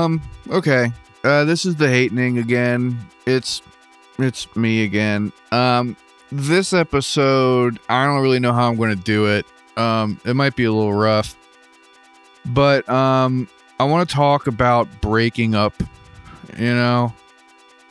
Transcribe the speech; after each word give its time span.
Um, 0.00 0.22
okay. 0.50 0.92
Uh 1.22 1.44
this 1.44 1.66
is 1.66 1.76
the 1.76 1.88
hatening 1.88 2.38
again. 2.38 2.98
It's 3.26 3.60
it's 4.18 4.54
me 4.56 4.84
again. 4.84 5.32
Um 5.52 5.96
this 6.32 6.72
episode, 6.72 7.78
I 7.88 8.06
don't 8.06 8.22
really 8.22 8.38
know 8.38 8.52
how 8.52 8.68
I'm 8.70 8.76
going 8.76 8.96
to 8.96 9.02
do 9.02 9.26
it. 9.26 9.46
Um 9.76 10.18
it 10.24 10.34
might 10.34 10.56
be 10.56 10.64
a 10.64 10.72
little 10.72 10.94
rough. 10.94 11.36
But 12.46 12.88
um 12.88 13.48
I 13.78 13.84
want 13.84 14.08
to 14.08 14.14
talk 14.14 14.46
about 14.46 14.88
breaking 15.00 15.54
up, 15.54 15.74
you 16.56 16.74
know. 16.74 17.12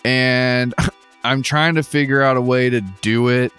And 0.03 0.73
I'm 1.23 1.43
trying 1.43 1.75
to 1.75 1.83
figure 1.83 2.23
out 2.23 2.37
a 2.37 2.41
way 2.41 2.69
to 2.69 2.81
do 2.81 3.27
it 3.27 3.53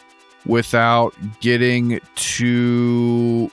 without 0.47 1.15
getting 1.41 2.01
too 2.17 3.51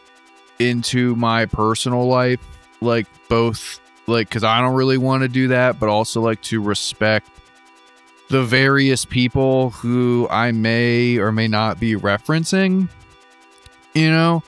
into 0.58 1.16
my 1.18 1.46
personal 1.46 2.08
life 2.08 2.40
like 2.82 3.06
both 3.30 3.80
like 4.08 4.30
because 4.30 4.44
I 4.44 4.62
don't 4.62 4.76
really 4.76 4.98
want 4.98 5.24
to 5.24 5.28
do 5.28 5.50
that, 5.50 5.80
but 5.80 5.90
also 5.90 6.22
like 6.22 6.42
to 6.44 6.62
respect 6.62 7.30
the 8.30 8.44
various 8.44 9.06
people 9.06 9.70
who 9.72 10.28
I 10.30 10.52
may 10.52 11.18
or 11.18 11.32
may 11.32 11.48
not 11.48 11.80
be 11.80 11.96
referencing, 11.96 12.90
you 13.94 14.10
know? 14.10 14.44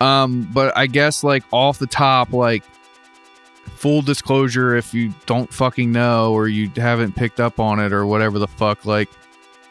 Um, 0.00 0.48
but 0.52 0.76
I 0.76 0.86
guess 0.86 1.22
like 1.22 1.44
off 1.52 1.78
the 1.78 1.86
top, 1.86 2.32
like 2.32 2.64
full 3.76 4.02
disclosure, 4.02 4.76
if 4.76 4.92
you 4.92 5.14
don't 5.26 5.52
fucking 5.52 5.92
know 5.92 6.32
or 6.32 6.48
you 6.48 6.70
haven't 6.76 7.14
picked 7.14 7.40
up 7.40 7.60
on 7.60 7.78
it 7.80 7.92
or 7.92 8.04
whatever 8.06 8.38
the 8.38 8.48
fuck, 8.48 8.84
like 8.84 9.08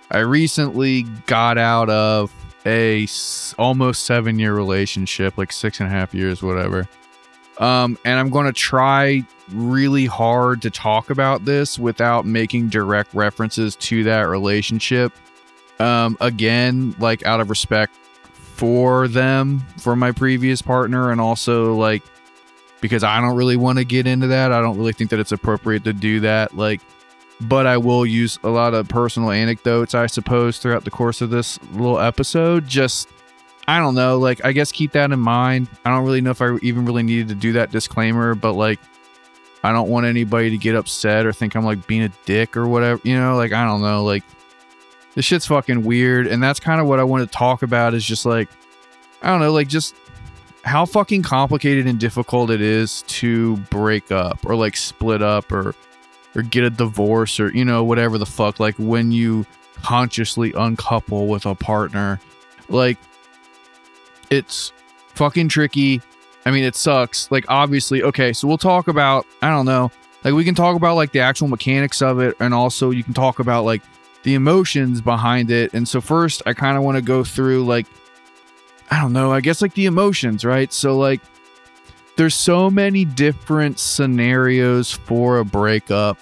I 0.09 0.19
recently 0.19 1.03
got 1.25 1.57
out 1.57 1.89
of 1.89 2.33
a 2.65 3.03
s- 3.03 3.53
almost 3.57 4.05
seven 4.05 4.39
year 4.39 4.53
relationship, 4.55 5.37
like 5.37 5.51
six 5.51 5.79
and 5.79 5.87
a 5.87 5.91
half 5.91 6.13
years, 6.13 6.41
whatever. 6.41 6.87
Um, 7.57 7.97
and 8.05 8.19
I'm 8.19 8.29
going 8.29 8.45
to 8.45 8.53
try 8.53 9.23
really 9.51 10.05
hard 10.05 10.61
to 10.63 10.69
talk 10.69 11.09
about 11.09 11.45
this 11.45 11.77
without 11.77 12.25
making 12.25 12.69
direct 12.69 13.13
references 13.13 13.75
to 13.77 14.03
that 14.05 14.21
relationship. 14.21 15.13
Um, 15.79 16.17
again, 16.21 16.95
like 16.99 17.25
out 17.25 17.39
of 17.41 17.49
respect 17.49 17.93
for 18.33 19.07
them, 19.07 19.59
for 19.77 19.95
my 19.95 20.11
previous 20.11 20.61
partner, 20.61 21.11
and 21.11 21.19
also 21.19 21.75
like 21.75 22.03
because 22.81 23.03
I 23.03 23.21
don't 23.21 23.35
really 23.35 23.55
want 23.55 23.77
to 23.77 23.85
get 23.85 24.07
into 24.07 24.27
that. 24.27 24.51
I 24.51 24.59
don't 24.59 24.77
really 24.77 24.93
think 24.93 25.11
that 25.11 25.19
it's 25.19 25.31
appropriate 25.31 25.83
to 25.85 25.93
do 25.93 26.19
that. 26.21 26.55
Like, 26.57 26.81
but 27.41 27.65
I 27.65 27.77
will 27.77 28.05
use 28.05 28.37
a 28.43 28.49
lot 28.49 28.73
of 28.73 28.87
personal 28.89 29.31
anecdotes, 29.31 29.95
I 29.95 30.07
suppose, 30.07 30.57
throughout 30.57 30.83
the 30.83 30.91
course 30.91 31.21
of 31.21 31.29
this 31.29 31.59
little 31.71 31.99
episode. 31.99 32.67
Just 32.67 33.07
I 33.71 33.79
don't 33.79 33.95
know. 33.95 34.19
Like, 34.19 34.43
I 34.43 34.51
guess 34.51 34.69
keep 34.69 34.91
that 34.91 35.13
in 35.13 35.19
mind. 35.21 35.69
I 35.85 35.91
don't 35.91 36.03
really 36.03 36.19
know 36.19 36.31
if 36.31 36.41
I 36.41 36.57
even 36.61 36.85
really 36.85 37.03
needed 37.03 37.29
to 37.29 37.35
do 37.35 37.53
that 37.53 37.71
disclaimer, 37.71 38.35
but 38.35 38.51
like, 38.51 38.81
I 39.63 39.71
don't 39.71 39.87
want 39.87 40.05
anybody 40.05 40.49
to 40.49 40.57
get 40.57 40.75
upset 40.75 41.25
or 41.25 41.31
think 41.31 41.55
I'm 41.55 41.63
like 41.63 41.87
being 41.87 42.03
a 42.03 42.11
dick 42.25 42.57
or 42.57 42.67
whatever. 42.67 42.99
You 43.05 43.17
know, 43.17 43.37
like, 43.37 43.53
I 43.53 43.63
don't 43.63 43.81
know. 43.81 44.03
Like, 44.03 44.25
this 45.15 45.23
shit's 45.23 45.45
fucking 45.45 45.83
weird. 45.83 46.27
And 46.27 46.43
that's 46.43 46.59
kind 46.59 46.81
of 46.81 46.87
what 46.87 46.99
I 46.99 47.05
want 47.05 47.23
to 47.23 47.33
talk 47.33 47.63
about 47.63 47.93
is 47.93 48.03
just 48.03 48.25
like, 48.25 48.49
I 49.21 49.29
don't 49.29 49.39
know, 49.39 49.53
like, 49.53 49.69
just 49.69 49.95
how 50.65 50.85
fucking 50.85 51.23
complicated 51.23 51.87
and 51.87 51.97
difficult 51.97 52.49
it 52.49 52.59
is 52.59 53.03
to 53.03 53.55
break 53.69 54.11
up 54.11 54.45
or 54.45 54.53
like 54.53 54.75
split 54.75 55.21
up 55.21 55.49
or, 55.49 55.75
or 56.35 56.41
get 56.41 56.65
a 56.65 56.69
divorce 56.69 57.39
or, 57.39 57.55
you 57.55 57.63
know, 57.63 57.85
whatever 57.85 58.17
the 58.17 58.25
fuck. 58.25 58.59
Like, 58.59 58.75
when 58.77 59.13
you 59.13 59.45
consciously 59.81 60.51
uncouple 60.57 61.27
with 61.27 61.45
a 61.45 61.55
partner, 61.55 62.19
like, 62.67 62.97
it's 64.31 64.73
fucking 65.13 65.49
tricky. 65.49 66.01
I 66.45 66.51
mean, 66.51 66.63
it 66.63 66.75
sucks. 66.75 67.29
Like, 67.29 67.45
obviously, 67.49 68.01
okay, 68.01 68.33
so 68.33 68.47
we'll 68.47 68.57
talk 68.57 68.87
about, 68.87 69.27
I 69.43 69.49
don't 69.49 69.67
know, 69.67 69.91
like, 70.23 70.33
we 70.33 70.43
can 70.43 70.55
talk 70.55 70.75
about 70.75 70.95
like 70.95 71.11
the 71.11 71.19
actual 71.19 71.47
mechanics 71.47 72.01
of 72.01 72.19
it, 72.19 72.35
and 72.39 72.53
also 72.53 72.89
you 72.89 73.03
can 73.03 73.13
talk 73.13 73.39
about 73.39 73.65
like 73.65 73.81
the 74.23 74.35
emotions 74.35 75.01
behind 75.01 75.51
it. 75.51 75.73
And 75.73 75.87
so, 75.87 76.01
first, 76.01 76.41
I 76.45 76.53
kind 76.53 76.77
of 76.77 76.83
want 76.83 76.95
to 76.95 77.01
go 77.01 77.23
through 77.23 77.65
like, 77.65 77.85
I 78.89 78.99
don't 78.99 79.13
know, 79.13 79.31
I 79.31 79.41
guess 79.41 79.61
like 79.61 79.73
the 79.73 79.85
emotions, 79.85 80.43
right? 80.45 80.71
So, 80.71 80.97
like, 80.97 81.21
there's 82.17 82.35
so 82.35 82.69
many 82.69 83.05
different 83.05 83.79
scenarios 83.79 84.91
for 84.91 85.39
a 85.39 85.45
breakup, 85.45 86.17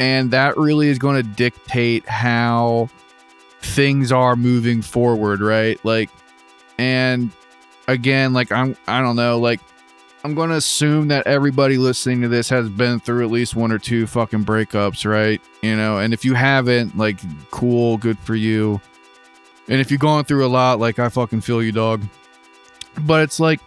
and 0.00 0.30
that 0.32 0.56
really 0.56 0.88
is 0.88 0.98
going 0.98 1.16
to 1.16 1.28
dictate 1.28 2.08
how 2.08 2.88
things 3.60 4.10
are 4.10 4.34
moving 4.34 4.82
forward, 4.82 5.40
right? 5.40 5.78
Like, 5.84 6.10
and 6.80 7.30
again 7.88 8.32
like 8.32 8.50
i'm 8.50 8.74
i 8.88 9.02
don't 9.02 9.16
know 9.16 9.38
like 9.38 9.60
i'm 10.24 10.34
gonna 10.34 10.54
assume 10.54 11.08
that 11.08 11.26
everybody 11.26 11.76
listening 11.76 12.22
to 12.22 12.28
this 12.28 12.48
has 12.48 12.70
been 12.70 12.98
through 12.98 13.22
at 13.22 13.30
least 13.30 13.54
one 13.54 13.70
or 13.70 13.78
two 13.78 14.06
fucking 14.06 14.44
breakups 14.44 15.08
right? 15.08 15.40
You 15.62 15.76
know 15.76 15.98
and 15.98 16.14
if 16.14 16.24
you 16.24 16.32
haven't 16.34 16.96
like 16.96 17.18
cool 17.50 17.98
good 17.98 18.18
for 18.18 18.34
you. 18.34 18.80
And 19.68 19.80
if 19.80 19.90
you've 19.92 20.00
gone 20.00 20.24
through 20.24 20.44
a 20.44 20.48
lot 20.48 20.80
like 20.80 20.98
i 20.98 21.08
fucking 21.08 21.42
feel 21.42 21.62
you 21.62 21.70
dog. 21.70 22.02
But 23.02 23.22
it's 23.22 23.38
like 23.38 23.60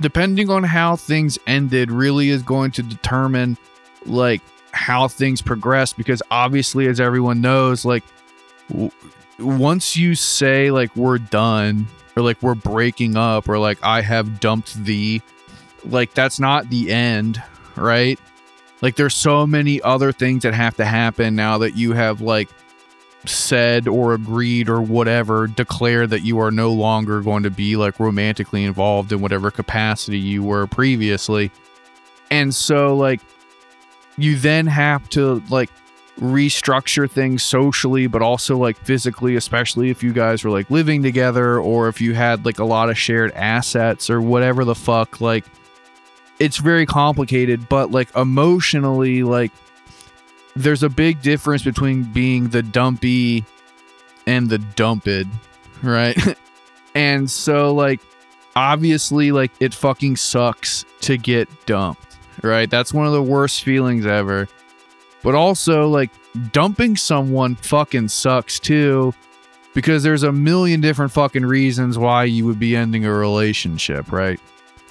depending 0.00 0.50
on 0.50 0.62
how 0.62 0.96
things 0.96 1.38
ended 1.46 1.90
really 1.90 2.30
is 2.30 2.42
going 2.42 2.70
to 2.72 2.82
determine 2.82 3.58
like 4.06 4.40
how 4.72 5.08
things 5.08 5.42
progress 5.42 5.92
because 5.92 6.22
obviously 6.30 6.86
as 6.86 7.00
everyone 7.00 7.40
knows 7.40 7.84
like 7.84 8.02
w- 8.70 8.90
once 9.38 9.96
you 9.96 10.14
say 10.14 10.70
like 10.70 10.94
we're 10.96 11.18
done 11.18 11.86
or 12.16 12.22
like 12.22 12.42
we're 12.42 12.54
breaking 12.54 13.16
up 13.16 13.48
or 13.48 13.58
like 13.58 13.78
I 13.82 14.00
have 14.00 14.40
dumped 14.40 14.74
thee, 14.74 15.22
like 15.84 16.14
that's 16.14 16.38
not 16.40 16.70
the 16.70 16.92
end, 16.92 17.42
right? 17.76 18.18
Like 18.82 18.96
there's 18.96 19.14
so 19.14 19.46
many 19.46 19.80
other 19.82 20.12
things 20.12 20.42
that 20.42 20.54
have 20.54 20.76
to 20.76 20.84
happen 20.84 21.34
now 21.34 21.58
that 21.58 21.76
you 21.76 21.92
have 21.92 22.20
like 22.20 22.48
said 23.26 23.88
or 23.88 24.14
agreed 24.14 24.68
or 24.68 24.80
whatever, 24.82 25.46
declare 25.46 26.06
that 26.06 26.20
you 26.20 26.38
are 26.38 26.50
no 26.50 26.72
longer 26.72 27.20
going 27.20 27.42
to 27.44 27.50
be 27.50 27.76
like 27.76 27.98
romantically 27.98 28.64
involved 28.64 29.12
in 29.12 29.20
whatever 29.20 29.50
capacity 29.50 30.18
you 30.18 30.42
were 30.42 30.66
previously. 30.66 31.50
And 32.30 32.54
so 32.54 32.96
like 32.96 33.20
you 34.16 34.36
then 34.36 34.66
have 34.66 35.08
to 35.10 35.42
like 35.48 35.70
restructure 36.20 37.10
things 37.10 37.42
socially 37.42 38.06
but 38.06 38.22
also 38.22 38.56
like 38.56 38.76
physically 38.78 39.34
especially 39.34 39.90
if 39.90 40.00
you 40.00 40.12
guys 40.12 40.44
were 40.44 40.50
like 40.50 40.70
living 40.70 41.02
together 41.02 41.58
or 41.58 41.88
if 41.88 42.00
you 42.00 42.14
had 42.14 42.44
like 42.44 42.60
a 42.60 42.64
lot 42.64 42.88
of 42.88 42.96
shared 42.96 43.32
assets 43.32 44.08
or 44.08 44.20
whatever 44.20 44.64
the 44.64 44.76
fuck 44.76 45.20
like 45.20 45.44
it's 46.38 46.58
very 46.58 46.86
complicated 46.86 47.68
but 47.68 47.90
like 47.90 48.14
emotionally 48.16 49.24
like 49.24 49.50
there's 50.56 50.82
a 50.82 50.88
big 50.88 51.20
difference 51.20 51.64
between 51.64 52.04
being 52.04 52.48
the 52.48 52.62
dumpy 52.62 53.44
and 54.26 54.48
the 54.48 54.58
dumped 54.58 55.08
right? 55.82 56.16
And 56.96 57.28
so 57.28 57.74
like 57.74 58.00
obviously 58.54 59.32
like 59.32 59.50
it 59.58 59.74
fucking 59.74 60.14
sucks 60.14 60.84
to 61.00 61.18
get 61.18 61.48
dumped 61.66 62.16
right? 62.42 62.70
That's 62.70 62.94
one 62.94 63.04
of 63.04 63.12
the 63.12 63.22
worst 63.22 63.64
feelings 63.64 64.06
ever 64.06 64.46
but 65.24 65.34
also 65.34 65.88
like 65.88 66.10
dumping 66.52 66.96
someone 66.96 67.56
fucking 67.56 68.06
sucks 68.06 68.60
too 68.60 69.12
because 69.72 70.04
there's 70.04 70.22
a 70.22 70.30
million 70.30 70.80
different 70.80 71.10
fucking 71.10 71.44
reasons 71.44 71.98
why 71.98 72.24
you 72.24 72.46
would 72.46 72.60
be 72.60 72.76
ending 72.76 73.04
a 73.04 73.12
relationship, 73.12 74.12
right? 74.12 74.38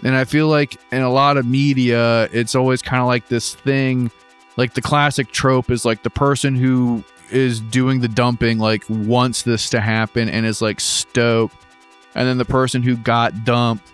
And 0.03 0.15
I 0.15 0.25
feel 0.25 0.47
like 0.47 0.75
in 0.91 1.01
a 1.01 1.09
lot 1.09 1.37
of 1.37 1.45
media, 1.45 2.23
it's 2.33 2.55
always 2.55 2.81
kind 2.81 2.99
of 2.99 3.07
like 3.07 3.29
this 3.29 3.55
thing, 3.55 4.11
like 4.57 4.73
the 4.73 4.81
classic 4.81 5.31
trope 5.31 5.71
is 5.71 5.85
like 5.85 6.03
the 6.03 6.09
person 6.09 6.55
who 6.55 7.03
is 7.31 7.61
doing 7.61 8.01
the 8.01 8.09
dumping 8.09 8.57
like 8.57 8.83
wants 8.89 9.43
this 9.43 9.69
to 9.69 9.79
happen 9.79 10.27
and 10.27 10.45
is 10.45 10.61
like 10.61 10.81
stoked. 10.81 11.55
And 12.15 12.27
then 12.27 12.37
the 12.37 12.45
person 12.45 12.83
who 12.83 12.97
got 12.97 13.45
dumped 13.45 13.92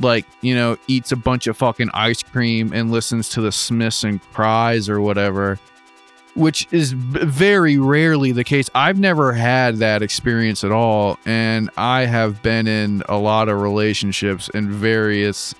like 0.00 0.26
you 0.40 0.54
know 0.54 0.76
eats 0.86 1.12
a 1.12 1.16
bunch 1.16 1.46
of 1.46 1.56
fucking 1.56 1.90
ice 1.94 2.22
cream 2.22 2.72
and 2.72 2.90
listens 2.90 3.28
to 3.30 3.40
the 3.40 3.52
smiths 3.52 4.04
and 4.04 4.20
cries 4.32 4.88
or 4.88 5.00
whatever 5.00 5.58
which 6.36 6.66
is 6.72 6.90
very 6.90 7.78
rarely 7.78 8.32
the 8.32 8.42
case. 8.42 8.68
I've 8.74 8.98
never 8.98 9.32
had 9.32 9.76
that 9.76 10.02
experience 10.02 10.64
at 10.64 10.72
all 10.72 11.18
and 11.24 11.70
i 11.76 12.04
have 12.06 12.42
been 12.42 12.66
in 12.66 13.02
a 13.08 13.16
lot 13.16 13.48
of 13.48 13.60
relationships 13.60 14.48
in 14.48 14.70
various 14.70 15.54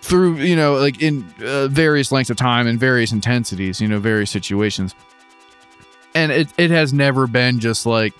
through 0.00 0.36
you 0.36 0.56
know 0.56 0.74
like 0.74 1.00
in 1.00 1.24
uh, 1.44 1.68
various 1.68 2.10
lengths 2.10 2.30
of 2.30 2.36
time 2.36 2.66
and 2.66 2.78
various 2.78 3.12
intensities 3.12 3.80
you 3.80 3.88
know 3.88 3.98
various 3.98 4.30
situations. 4.30 4.94
And 6.14 6.30
it, 6.30 6.52
it 6.58 6.70
has 6.70 6.92
never 6.92 7.26
been 7.26 7.58
just 7.58 7.86
like 7.86 8.12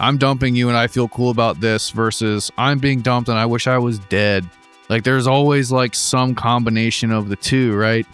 I'm 0.00 0.16
dumping 0.16 0.56
you 0.56 0.68
and 0.68 0.76
I 0.76 0.86
feel 0.86 1.08
cool 1.08 1.30
about 1.30 1.60
this 1.60 1.90
versus 1.90 2.50
I'm 2.56 2.78
being 2.78 3.02
dumped 3.02 3.28
and 3.28 3.38
I 3.38 3.46
wish 3.46 3.66
I 3.66 3.78
was 3.78 3.98
dead. 3.98 4.48
Like 4.88 5.04
there's 5.04 5.26
always 5.26 5.70
like 5.70 5.94
some 5.94 6.34
combination 6.34 7.12
of 7.12 7.28
the 7.28 7.36
two, 7.36 7.76
right? 7.76 8.06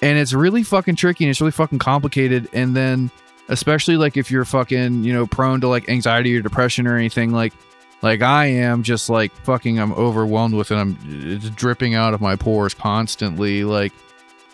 And 0.00 0.18
it's 0.18 0.32
really 0.32 0.62
fucking 0.62 0.96
tricky 0.96 1.24
and 1.24 1.30
it's 1.30 1.40
really 1.40 1.50
fucking 1.50 1.80
complicated. 1.80 2.48
And 2.52 2.74
then 2.74 3.10
especially 3.48 3.96
like 3.96 4.16
if 4.16 4.30
you're 4.30 4.44
fucking, 4.44 5.04
you 5.04 5.12
know, 5.12 5.26
prone 5.26 5.60
to 5.60 5.68
like 5.68 5.88
anxiety 5.88 6.36
or 6.36 6.40
depression 6.40 6.86
or 6.86 6.96
anything 6.96 7.32
like 7.32 7.52
like 8.02 8.22
I 8.22 8.46
am 8.46 8.82
just 8.82 9.08
like 9.08 9.32
fucking 9.44 9.78
I'm 9.80 9.92
overwhelmed 9.94 10.54
with 10.54 10.70
it. 10.70 10.76
I'm 10.76 10.96
it's 11.04 11.50
dripping 11.50 11.94
out 11.94 12.14
of 12.14 12.20
my 12.20 12.36
pores 12.36 12.74
constantly. 12.74 13.64
Like 13.64 13.92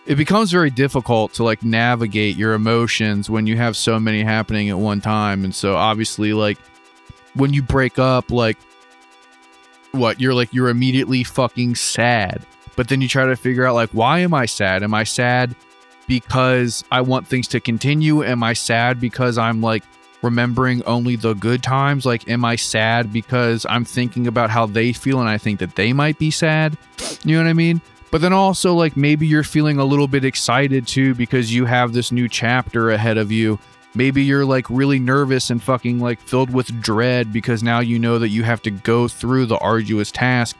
it 0.07 0.17
becomes 0.17 0.51
very 0.51 0.71
difficult 0.71 1.33
to 1.35 1.45
like 1.45 1.63
navigate 1.63 2.37
your 2.37 2.55
emotions 2.55 3.29
when 3.29 3.47
you 3.47 3.57
have 3.57 3.77
so 3.77 4.01
many 4.01 4.23
happening 4.23 4.69
at 4.69 4.79
one 4.79 5.01
time. 5.01 5.45
And 5.45 5.55
so 5.55 5.77
obviously 5.77 6.33
like 6.33 6.59
when 7.35 7.53
you 7.53 7.63
break 7.63 7.99
up, 7.99 8.31
like 8.31 8.59
what 9.93 10.21
you're 10.21 10.35
like 10.35 10.53
you're 10.53 10.69
immediately 10.69 11.25
fucking 11.25 11.75
sad. 11.75 12.45
But 12.77 12.89
then 12.89 13.01
you 13.01 13.09
try 13.09 13.27
to 13.27 13.37
figure 13.37 13.67
out 13.67 13.75
like 13.75 13.91
why 13.91 14.21
am 14.21 14.35
I 14.35 14.47
sad? 14.47 14.83
Am 14.83 14.95
I 14.95 15.05
sad 15.05 15.55
because 16.07 16.83
I 16.91 17.03
want 17.03 17.27
things 17.27 17.47
to 17.49 17.61
continue? 17.61 18.25
Am 18.25 18.43
I 18.43 18.53
sad 18.53 19.01
because 19.01 19.39
I'm 19.39 19.61
like 19.61 19.85
remembering 20.23 20.83
only 20.85 21.17
the 21.17 21.35
good 21.35 21.63
times? 21.63 22.05
Like, 22.05 22.29
am 22.29 22.45
I 22.45 22.57
sad 22.57 23.13
because 23.13 23.67
I'm 23.69 23.85
thinking 23.85 24.27
about 24.27 24.51
how 24.51 24.67
they 24.67 24.93
feel 24.93 25.21
and 25.21 25.29
I 25.29 25.39
think 25.39 25.61
that 25.61 25.77
they 25.77 25.93
might 25.93 26.19
be 26.19 26.31
sad? 26.31 26.77
You 27.25 27.37
know 27.37 27.45
what 27.45 27.51
I 27.51 27.55
mean? 27.55 27.81
But 28.11 28.21
then 28.21 28.33
also, 28.33 28.75
like, 28.75 28.97
maybe 28.97 29.27
you're 29.27 29.45
feeling 29.45 29.79
a 29.79 29.85
little 29.85 30.09
bit 30.09 30.25
excited 30.25 30.87
too 30.87 31.15
because 31.15 31.55
you 31.55 31.65
have 31.65 31.93
this 31.93 32.11
new 32.11 32.29
chapter 32.29 32.91
ahead 32.91 33.19
of 33.19 33.31
you. 33.31 33.59
Maybe 33.95 34.23
you're 34.23 34.45
like 34.45 34.69
really 34.71 34.99
nervous 34.99 35.51
and 35.51 35.63
fucking 35.63 35.99
like 35.99 36.21
filled 36.21 36.53
with 36.53 36.81
dread 36.81 37.33
because 37.33 37.63
now 37.63 37.81
you 37.81 37.99
know 37.99 38.19
that 38.19 38.29
you 38.29 38.43
have 38.43 38.63
to 38.63 38.71
go 38.71 39.09
through 39.09 39.47
the 39.47 39.59
arduous 39.59 40.11
task 40.13 40.57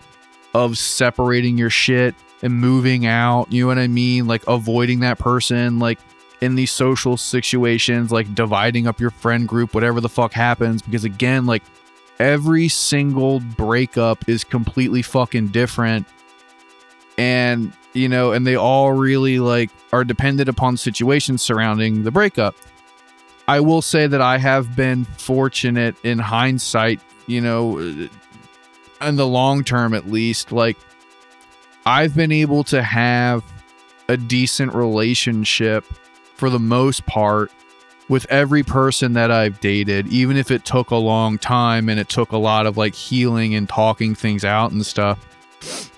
of 0.55 0.79
separating 0.79 1.57
your 1.57 1.71
shit 1.71 2.15
and 2.43 2.53
moving 2.55 3.07
out. 3.07 3.53
You 3.53 3.65
know 3.65 3.69
what 3.69 3.79
I 3.79 3.87
mean? 3.89 4.27
Like, 4.27 4.47
avoiding 4.47 5.01
that 5.01 5.19
person. 5.19 5.79
Like, 5.79 5.99
in 6.41 6.55
these 6.55 6.71
social 6.71 7.17
situations, 7.17 8.11
like 8.11 8.35
dividing 8.35 8.87
up 8.87 9.01
your 9.01 9.11
friend 9.11 9.47
group, 9.47 9.75
whatever 9.75 10.01
the 10.01 10.09
fuck 10.09 10.33
happens. 10.33 10.83
Because 10.83 11.05
again, 11.05 11.47
like 11.47 11.63
every 12.19 12.69
single 12.69 13.41
breakup 13.41 14.29
is 14.29 14.45
completely 14.45 15.03
fucking 15.03 15.49
different. 15.49 16.07
And, 17.21 17.75
you 17.93 18.09
know, 18.09 18.33
and 18.33 18.47
they 18.47 18.57
all 18.57 18.93
really 18.93 19.41
like 19.41 19.69
are 19.93 20.05
dependent 20.05 20.49
upon 20.49 20.79
situations 20.79 21.43
surrounding 21.43 22.03
the 22.03 22.11
breakup. 22.11 22.57
I 23.47 23.61
will 23.61 23.83
say 23.83 24.07
that 24.07 24.23
I 24.23 24.39
have 24.39 24.75
been 24.75 25.05
fortunate 25.05 25.97
in 26.03 26.19
hindsight, 26.19 26.99
you 27.27 27.43
know, 27.43 27.79
uh, 27.79 28.09
in 29.07 29.17
the 29.17 29.27
long 29.27 29.65
term 29.65 29.93
at 29.93 30.11
least. 30.11 30.51
Like, 30.51 30.79
I've 31.85 32.17
been 32.17 32.33
able 32.33 32.65
to 32.65 32.83
have 32.83 33.45
a 34.09 34.17
decent 34.17 34.73
relationship 34.73 35.85
for 36.37 36.49
the 36.49 36.59
most 36.59 37.05
part 37.05 37.53
with 38.09 38.25
every 38.31 38.63
person 38.63 39.13
that 39.13 39.31
I've 39.31 39.61
dated, 39.61 40.07
even 40.09 40.39
if 40.39 40.51
it 40.51 40.65
took 40.65 40.91
a 40.91 40.97
long 40.97 41.37
time 41.37 41.91
and 41.91 42.01
it 42.01 42.09
took 42.09 42.33
a 42.33 42.39
lot 42.39 42.65
of 42.65 42.79
like 42.79 42.95
healing 42.95 43.55
and 43.55 43.69
talking 43.69 44.15
things 44.15 44.43
out 44.43 44.73
and 44.73 44.87
stuff. 44.87 45.27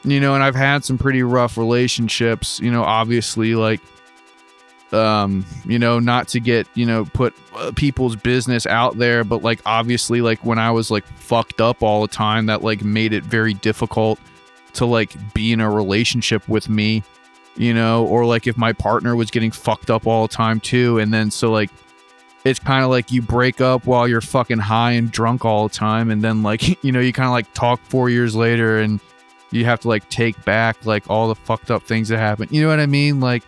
You 0.04 0.20
know, 0.20 0.34
and 0.34 0.42
I've 0.42 0.54
had 0.54 0.84
some 0.84 0.98
pretty 0.98 1.22
rough 1.22 1.56
relationships, 1.56 2.60
you 2.60 2.70
know, 2.70 2.82
obviously 2.82 3.54
like 3.54 3.80
um, 4.92 5.46
you 5.64 5.78
know, 5.78 5.98
not 5.98 6.28
to 6.28 6.40
get, 6.40 6.66
you 6.74 6.84
know, 6.84 7.06
put 7.06 7.34
uh, 7.54 7.72
people's 7.74 8.14
business 8.14 8.66
out 8.66 8.98
there, 8.98 9.24
but 9.24 9.42
like 9.42 9.60
obviously 9.64 10.20
like 10.20 10.44
when 10.44 10.58
I 10.58 10.70
was 10.70 10.90
like 10.90 11.06
fucked 11.06 11.62
up 11.62 11.82
all 11.82 12.02
the 12.02 12.08
time 12.08 12.46
that 12.46 12.62
like 12.62 12.84
made 12.84 13.14
it 13.14 13.24
very 13.24 13.54
difficult 13.54 14.18
to 14.74 14.84
like 14.84 15.14
be 15.32 15.52
in 15.52 15.60
a 15.60 15.70
relationship 15.70 16.46
with 16.46 16.68
me 16.68 17.02
you 17.56 17.74
know, 17.74 18.06
or 18.06 18.24
like 18.24 18.46
if 18.46 18.56
my 18.56 18.72
partner 18.72 19.14
was 19.14 19.30
getting 19.30 19.50
fucked 19.50 19.90
up 19.90 20.06
all 20.06 20.26
the 20.26 20.34
time 20.34 20.60
too. 20.60 20.98
And 20.98 21.12
then 21.12 21.30
so 21.30 21.50
like 21.50 21.70
it's 22.44 22.58
kind 22.58 22.82
of 22.82 22.90
like 22.90 23.12
you 23.12 23.22
break 23.22 23.60
up 23.60 23.86
while 23.86 24.08
you're 24.08 24.20
fucking 24.20 24.58
high 24.58 24.92
and 24.92 25.10
drunk 25.10 25.44
all 25.44 25.68
the 25.68 25.74
time. 25.74 26.10
And 26.10 26.22
then 26.22 26.42
like, 26.42 26.82
you 26.84 26.92
know, 26.92 27.00
you 27.00 27.12
kind 27.12 27.26
of 27.26 27.32
like 27.32 27.52
talk 27.54 27.80
four 27.84 28.10
years 28.10 28.34
later 28.34 28.78
and 28.78 29.00
you 29.52 29.64
have 29.64 29.80
to 29.80 29.88
like 29.88 30.08
take 30.08 30.42
back 30.44 30.84
like 30.84 31.08
all 31.08 31.28
the 31.28 31.34
fucked 31.34 31.70
up 31.70 31.82
things 31.82 32.08
that 32.08 32.18
happened. 32.18 32.50
You 32.50 32.62
know 32.62 32.68
what 32.68 32.80
I 32.80 32.86
mean? 32.86 33.20
Like, 33.20 33.42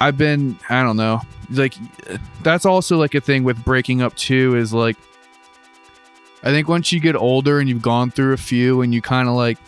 I've 0.00 0.18
been, 0.18 0.58
I 0.68 0.82
don't 0.82 0.96
know, 0.96 1.22
like 1.50 1.74
that's 2.42 2.66
also 2.66 2.98
like 2.98 3.14
a 3.14 3.20
thing 3.20 3.44
with 3.44 3.64
breaking 3.64 4.02
up 4.02 4.14
too 4.16 4.56
is 4.56 4.74
like, 4.74 4.96
I 6.42 6.50
think 6.50 6.68
once 6.68 6.92
you 6.92 7.00
get 7.00 7.16
older 7.16 7.60
and 7.60 7.68
you've 7.68 7.82
gone 7.82 8.10
through 8.10 8.34
a 8.34 8.36
few 8.36 8.82
and 8.82 8.92
you 8.92 9.00
kind 9.00 9.28
of 9.28 9.34
like 9.34 9.58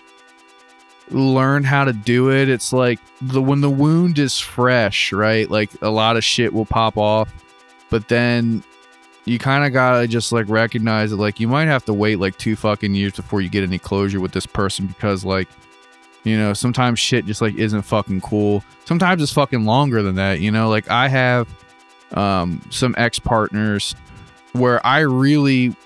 learn 1.11 1.65
how 1.65 1.85
to 1.85 1.93
do 1.93 2.31
it. 2.31 2.49
It's 2.49 2.73
like 2.73 3.01
the 3.21 3.41
when 3.41 3.61
the 3.61 3.71
wound 3.71 4.19
is 4.19 4.39
fresh, 4.39 5.13
right? 5.13 5.51
Like 5.51 5.71
a 5.83 5.89
lot 5.89 6.17
of 6.17 6.25
shit 6.25 6.53
will 6.53 6.67
pop 6.67 6.97
off, 6.97 7.33
but 7.91 8.09
then 8.09 8.63
you 9.29 9.39
kind 9.39 9.65
of 9.65 9.73
gotta 9.73 10.09
just 10.09 10.33
like 10.33 10.49
recognize 10.49 11.11
that 11.11 11.17
like 11.17 11.39
you 11.39 11.49
might 11.49 11.67
have 11.67 11.85
to 11.85 11.93
wait 11.95 12.19
like 12.19 12.37
two 12.39 12.57
fucking 12.57 12.95
years 12.95 13.13
before 13.13 13.41
you 13.41 13.49
get 13.49 13.63
any 13.63 13.79
closure 13.79 14.21
with 14.21 14.33
this 14.33 14.47
person 14.47 14.87
because 14.87 15.25
like 15.25 15.49
you 16.25 16.37
know 16.37 16.53
sometimes 16.53 16.99
shit 16.99 17.27
just 17.27 17.41
like 17.43 17.55
isn't 17.55 17.83
fucking 17.83 18.21
cool. 18.21 18.65
Sometimes 18.85 19.23
it's 19.23 19.33
fucking 19.33 19.65
longer 19.65 20.03
than 20.03 20.15
that. 20.17 20.41
You 20.41 20.51
know, 20.51 20.69
like 20.69 20.91
I 20.91 21.09
have 21.09 21.49
um 22.13 22.63
some 22.71 22.95
ex 22.97 23.19
partners 23.19 23.95
where 24.53 24.85
I 24.87 25.01
really 25.01 25.77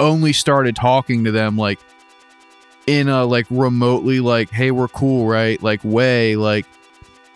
only 0.00 0.32
started 0.32 0.74
talking 0.74 1.24
to 1.24 1.30
them 1.30 1.56
like 1.56 1.78
in 2.86 3.08
a 3.08 3.24
like 3.24 3.46
remotely 3.50 4.20
like 4.20 4.50
hey 4.50 4.70
we're 4.70 4.88
cool 4.88 5.26
right 5.26 5.62
like 5.62 5.80
way 5.84 6.36
like 6.36 6.64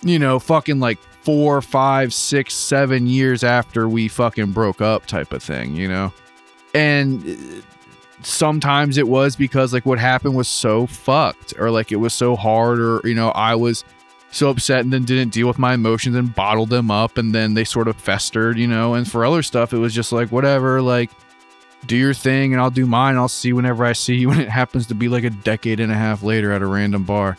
you 0.00 0.19
know 0.19 0.38
fucking 0.38 0.81
like 0.81 0.99
four 1.23 1.62
five 1.62 2.12
six 2.12 2.55
seven 2.55 3.07
years 3.07 3.45
after 3.45 3.88
we 3.88 4.09
fucking 4.09 4.52
broke 4.52 4.81
up 4.81 5.07
type 5.07 5.33
of 5.33 5.43
thing 5.43 5.75
you 5.75 5.88
know 5.88 6.12
and 6.75 7.26
uh, 7.29 7.62
sometimes 8.23 8.99
it 8.99 9.07
was 9.07 9.37
because 9.37 9.73
like 9.73 9.87
what 9.87 9.99
happened 9.99 10.35
was 10.35 10.49
so 10.49 10.87
fucked 10.87 11.55
or 11.59 11.71
like 11.71 11.93
it 11.93 11.97
was 11.97 12.12
so 12.12 12.37
hard 12.37 12.79
or 12.81 13.00
you 13.05 13.14
know 13.14 13.31
i 13.31 13.55
was 13.55 13.85
so 14.31 14.49
upset 14.49 14.81
and 14.81 14.93
then 14.93 15.05
didn't 15.05 15.33
deal 15.33 15.47
with 15.47 15.59
my 15.59 15.75
emotions 15.75 16.17
and 16.17 16.35
bottled 16.35 16.71
them 16.71 16.91
up 16.91 17.19
and 17.19 17.35
then 17.35 17.55
they 17.55 17.64
sort 17.64 17.88
of 17.88 17.97
festered 17.97 18.57
you 18.57 18.67
know 18.67 18.95
and 18.95 19.11
for 19.11 19.25
other 19.25 19.43
stuff 19.43 19.73
it 19.73 19.79
was 19.79 19.95
just 19.95 20.12
like 20.12 20.31
whatever 20.31 20.81
like 20.81 21.11
do 21.87 21.97
your 21.97 22.14
thing 22.14 22.52
and 22.52 22.61
I'll 22.61 22.71
do 22.71 22.87
mine. 22.87 23.17
I'll 23.17 23.29
see 23.29 23.52
whenever 23.52 23.85
I 23.85 23.93
see 23.93 24.17
you. 24.17 24.31
And 24.33 24.41
it 24.41 24.49
happens 24.49 24.87
to 24.88 24.95
be 24.95 25.09
like 25.09 25.25
a 25.25 25.31
decade 25.31 25.81
and 25.81 25.93
a 25.93 25.95
half 25.95 26.23
later 26.23 26.52
at 26.52 26.62
a 26.62 26.67
random 26.67 27.05
bar, 27.05 27.37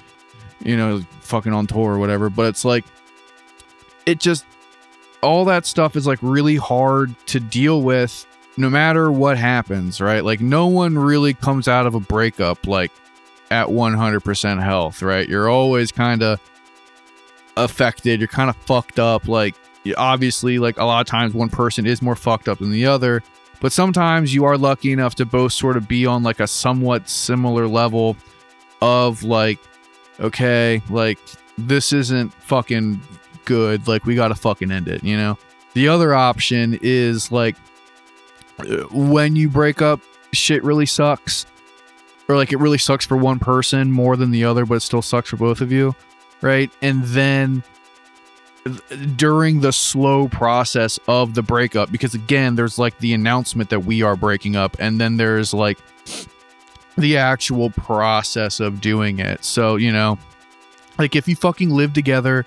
you 0.64 0.78
know, 0.78 1.02
fucking 1.22 1.54
on 1.54 1.68
tour 1.68 1.94
or 1.94 2.00
whatever. 2.00 2.30
But 2.30 2.48
it's 2.48 2.66
like, 2.66 2.86
it 4.06 4.20
just, 4.20 4.46
all 5.22 5.46
that 5.46 5.66
stuff 5.66 5.96
is 5.96 6.06
like 6.06 6.20
really 6.22 6.56
hard 6.56 7.16
to 7.28 7.40
deal 7.40 7.82
with 7.82 8.26
no 8.58 8.70
matter 8.70 9.12
what 9.12 9.38
happens, 9.38 10.00
right? 10.00 10.24
Like, 10.24 10.42
no 10.42 10.68
one 10.68 10.98
really 10.98 11.34
comes 11.34 11.68
out 11.68 11.88
of 11.88 11.96
a 11.96 12.00
breakup 12.00 12.68
like 12.68 12.92
at 13.50 13.68
100% 13.68 14.64
health, 14.64 15.02
right? 15.02 15.28
You're 15.28 15.50
always 15.50 15.92
kind 15.92 16.22
of 16.22 16.40
affected. 17.58 18.20
You're 18.20 18.28
kind 18.28 18.50
of 18.50 18.56
fucked 18.58 19.00
up. 19.00 19.28
Like, 19.28 19.56
obviously, 19.98 20.60
like 20.60 20.78
a 20.78 20.84
lot 20.84 21.02
of 21.02 21.08
times 21.08 21.34
one 21.34 21.50
person 21.50 21.86
is 21.86 22.02
more 22.02 22.16
fucked 22.16 22.48
up 22.48 22.60
than 22.60 22.72
the 22.72 22.86
other 22.86 23.24
but 23.64 23.72
sometimes 23.72 24.34
you 24.34 24.44
are 24.44 24.58
lucky 24.58 24.92
enough 24.92 25.16
to 25.16 25.26
both 25.26 25.54
sort 25.54 25.78
of 25.78 25.88
be 25.88 26.06
on 26.06 26.22
like 26.22 26.42
a 26.42 26.48
somewhat 26.48 27.08
similar 27.08 27.66
level 27.66 28.18
of 28.82 29.24
like, 29.24 29.58
okay, 30.20 30.82
like 30.90 31.18
this 31.58 31.94
isn't 31.94 32.34
fucking 32.34 33.00
good. 33.46 33.88
Like 33.88 34.06
we 34.06 34.16
got 34.16 34.30
to 34.30 34.36
fucking 34.36 34.72
end 34.72 34.88
it, 34.88 35.04
you 35.04 35.18
know? 35.18 35.38
The 35.74 35.88
other 35.88 36.14
option 36.14 36.78
is 36.82 37.32
like 37.32 37.56
when 38.92 39.36
you 39.36 39.50
break 39.50 39.82
up, 39.82 40.00
shit 40.32 40.64
really 40.64 40.86
sucks. 40.86 41.46
Or 42.30 42.36
like 42.36 42.54
it 42.54 42.58
really 42.58 42.78
sucks 42.78 43.06
for 43.06 43.18
one 43.18 43.40
person 43.40 43.92
more 43.92 44.16
than 44.16 44.32
the 44.32 44.46
other, 44.46 44.66
but 44.66 44.76
it 44.76 44.82
still 44.82 45.02
sucks 45.02 45.30
for 45.30 45.38
both 45.38 45.62
of 45.62 45.72
you. 45.72 45.96
Right. 46.42 46.72
And 46.82 47.04
then 47.04 47.64
during 49.16 49.60
the 49.60 49.74
slow 49.74 50.28
process 50.30 50.98
of 51.08 51.34
the 51.34 51.42
breakup 51.42 51.92
because 51.92 52.14
again 52.14 52.56
there's 52.56 52.80
like 52.80 52.98
the 53.00 53.14
announcement 53.14 53.70
that 53.70 53.82
we 53.82 54.02
are 54.02 54.16
breaking 54.16 54.56
up 54.56 54.78
and 54.80 55.02
then 55.02 55.18
there's 55.18 55.54
like 55.54 55.78
the 56.98 57.18
actual 57.18 57.70
process 57.72 58.62
of 58.62 58.80
doing 58.80 59.20
it 59.20 59.44
so 59.44 59.76
you 59.76 59.92
know 59.92 60.18
like 60.98 61.16
if 61.16 61.28
you 61.28 61.36
fucking 61.36 61.72
live 61.72 61.92
together 61.92 62.46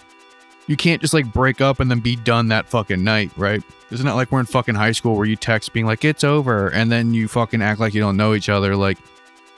you 0.66 0.76
can't 0.76 1.00
just 1.00 1.14
like 1.14 1.32
break 1.32 1.60
up 1.60 1.80
and 1.80 1.90
then 1.90 2.00
be 2.00 2.16
done 2.16 2.48
that 2.48 2.66
fucking 2.66 3.02
night 3.02 3.30
right 3.36 3.62
isn't 3.90 4.06
it 4.06 4.14
like 4.14 4.32
we're 4.32 4.40
in 4.40 4.46
fucking 4.46 4.74
high 4.74 4.92
school 4.92 5.16
where 5.16 5.26
you 5.26 5.36
text 5.36 5.72
being 5.72 5.86
like 5.86 6.04
it's 6.04 6.24
over 6.24 6.68
and 6.70 6.90
then 6.90 7.14
you 7.14 7.28
fucking 7.28 7.62
act 7.62 7.80
like 7.80 7.94
you 7.94 8.00
don't 8.00 8.16
know 8.16 8.34
each 8.34 8.48
other 8.48 8.74
like 8.74 8.98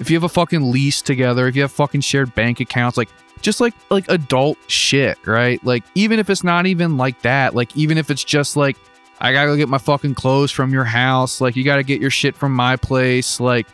if 0.01 0.11
you 0.11 0.17
have 0.17 0.25
a 0.25 0.29
fucking 0.29 0.71
lease 0.71 1.03
together 1.03 1.49
if 1.49 1.57
you 1.57 1.63
have 1.63 1.73
fucking 1.73 2.01
shared 2.01 2.35
bank 2.35 2.61
accounts 2.61 2.97
like 2.97 3.09
just 3.43 3.61
like 3.61 3.75
like 3.91 4.05
adult 4.09 4.59
shit, 4.67 5.19
right? 5.27 5.63
Like 5.65 5.85
even 5.95 6.19
if 6.19 6.31
it's 6.31 6.45
not 6.45 6.67
even 6.67 6.97
like 6.97 7.21
that, 7.23 7.55
like 7.55 7.77
even 7.77 7.99
if 7.99 8.11
it's 8.11 8.25
just 8.25 8.57
like 8.57 8.77
I 9.21 9.33
gotta 9.33 9.49
go 9.49 9.57
get 9.57 9.69
my 9.69 9.79
fucking 9.79 10.15
clothes 10.15 10.51
from 10.51 10.73
your 10.73 10.85
house, 10.85 11.41
like 11.41 11.57
you 11.57 11.65
gotta 11.65 11.83
get 11.83 12.01
your 12.01 12.11
shit 12.11 12.37
from 12.37 12.53
my 12.55 12.77
place, 12.77 13.41
like 13.41 13.67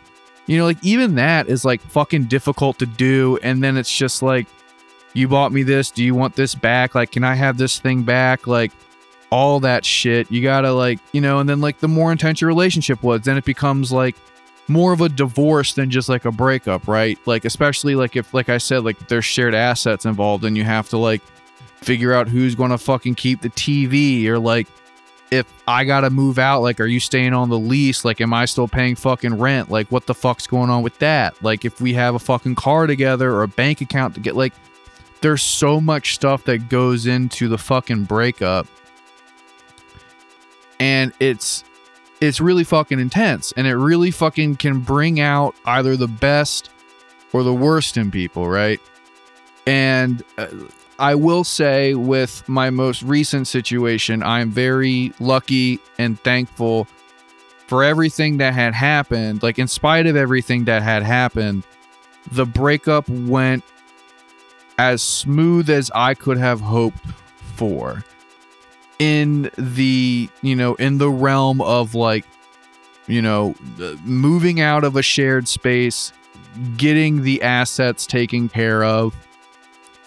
you 0.47 0.57
know, 0.57 0.65
like 0.65 0.83
even 0.83 1.15
that 1.15 1.47
is 1.47 1.65
like 1.65 1.81
fucking 1.81 2.25
difficult 2.25 2.79
to 2.79 2.85
do, 2.85 3.39
and 3.43 3.63
then 3.63 3.77
it's 3.77 3.95
just 3.95 4.21
like 4.21 4.47
you 5.15 5.27
bought 5.27 5.51
me 5.51 5.63
this, 5.63 5.91
do 5.91 6.03
you 6.03 6.13
want 6.13 6.35
this 6.35 6.53
back? 6.53 6.93
Like, 6.93 7.11
can 7.11 7.23
I 7.23 7.35
have 7.35 7.57
this 7.57 7.79
thing 7.79 8.03
back? 8.03 8.47
Like 8.47 8.71
all 9.31 9.59
that 9.61 9.85
shit. 9.85 10.29
You 10.29 10.41
gotta 10.41 10.71
like, 10.71 10.99
you 11.13 11.21
know, 11.21 11.39
and 11.39 11.49
then 11.49 11.61
like 11.61 11.79
the 11.79 11.87
more 11.87 12.11
intense 12.11 12.41
your 12.41 12.49
relationship 12.49 13.01
was, 13.01 13.21
then 13.21 13.37
it 13.37 13.45
becomes 13.45 13.91
like 13.91 14.15
more 14.67 14.93
of 14.93 15.01
a 15.01 15.09
divorce 15.09 15.73
than 15.73 15.89
just 15.89 16.09
like 16.09 16.25
a 16.25 16.31
breakup, 16.31 16.87
right? 16.87 17.17
Like 17.25 17.45
especially 17.45 17.95
like 17.95 18.15
if 18.15 18.33
like 18.33 18.49
I 18.49 18.57
said 18.57 18.83
like 18.83 19.07
there's 19.07 19.25
shared 19.25 19.55
assets 19.55 20.05
involved 20.05 20.43
and 20.43 20.57
you 20.57 20.63
have 20.63 20.89
to 20.89 20.97
like 20.97 21.21
figure 21.81 22.13
out 22.13 22.27
who's 22.27 22.55
to 22.55 22.77
fucking 22.77 23.15
keep 23.15 23.41
the 23.41 23.49
TV 23.49 24.25
or 24.25 24.39
like 24.39 24.67
if 25.31 25.51
I 25.67 25.85
got 25.85 26.01
to 26.01 26.09
move 26.09 26.39
out 26.39 26.61
like 26.61 26.79
are 26.79 26.85
you 26.85 26.99
staying 26.99 27.33
on 27.33 27.49
the 27.49 27.59
lease 27.59 28.05
like 28.05 28.21
am 28.21 28.33
I 28.33 28.45
still 28.45 28.67
paying 28.67 28.95
fucking 28.95 29.37
rent 29.39 29.69
like 29.69 29.91
what 29.91 30.05
the 30.05 30.13
fuck's 30.13 30.47
going 30.47 30.69
on 30.69 30.83
with 30.83 30.97
that 30.99 31.41
like 31.43 31.65
if 31.65 31.81
we 31.81 31.93
have 31.93 32.15
a 32.15 32.19
fucking 32.19 32.55
car 32.55 32.87
together 32.87 33.31
or 33.31 33.43
a 33.43 33.47
bank 33.47 33.81
account 33.81 34.13
to 34.15 34.19
get 34.19 34.35
like 34.35 34.53
there's 35.25 35.41
so 35.41 35.81
much 35.81 36.13
stuff 36.13 36.43
that 36.43 36.69
goes 36.69 37.07
into 37.07 37.47
the 37.47 37.57
fucking 37.57 38.03
breakup. 38.03 38.67
And 40.79 41.11
it's 41.19 41.63
it's 42.21 42.39
really 42.39 42.63
fucking 42.63 42.99
intense. 42.99 43.51
And 43.57 43.65
it 43.65 43.75
really 43.75 44.11
fucking 44.11 44.57
can 44.57 44.81
bring 44.81 45.19
out 45.19 45.55
either 45.65 45.97
the 45.97 46.07
best 46.07 46.69
or 47.33 47.41
the 47.41 47.55
worst 47.55 47.97
in 47.97 48.11
people 48.11 48.47
right? 48.47 48.79
And 49.65 50.21
uh, 50.37 50.45
I 50.99 51.15
will 51.15 51.43
say, 51.43 51.95
with 51.95 52.47
my 52.47 52.69
most 52.69 53.01
recent 53.01 53.47
situation, 53.47 54.21
I'm 54.21 54.51
very 54.51 55.11
lucky 55.19 55.79
and 55.97 56.19
thankful 56.19 56.87
for 57.65 57.83
everything 57.83 58.37
that 58.37 58.53
had 58.53 58.75
happened. 58.75 59.41
Like, 59.41 59.57
in 59.57 59.67
spite 59.67 60.05
of 60.05 60.15
everything 60.15 60.65
that 60.65 60.83
had 60.83 61.01
happened, 61.01 61.63
the 62.31 62.45
breakup 62.45 63.09
went 63.09 63.63
as 64.77 65.01
smooth 65.01 65.69
as 65.69 65.91
I 65.93 66.13
could 66.13 66.37
have 66.37 66.61
hoped 66.61 67.05
for. 67.55 68.03
In 68.97 69.49
the, 69.57 70.29
you 70.41 70.55
know, 70.55 70.75
in 70.75 70.97
the 70.97 71.09
realm 71.09 71.59
of 71.61 71.95
like, 71.95 72.25
you 73.07 73.21
know, 73.21 73.53
uh, 73.81 73.95
moving 74.03 74.61
out 74.61 74.83
of 74.83 74.95
a 74.95 75.01
shared 75.01 75.47
space, 75.47 76.13
getting 76.77 77.23
the 77.23 77.41
assets 77.41 78.05
taken 78.05 78.47
care 78.47 78.83
of, 78.83 79.13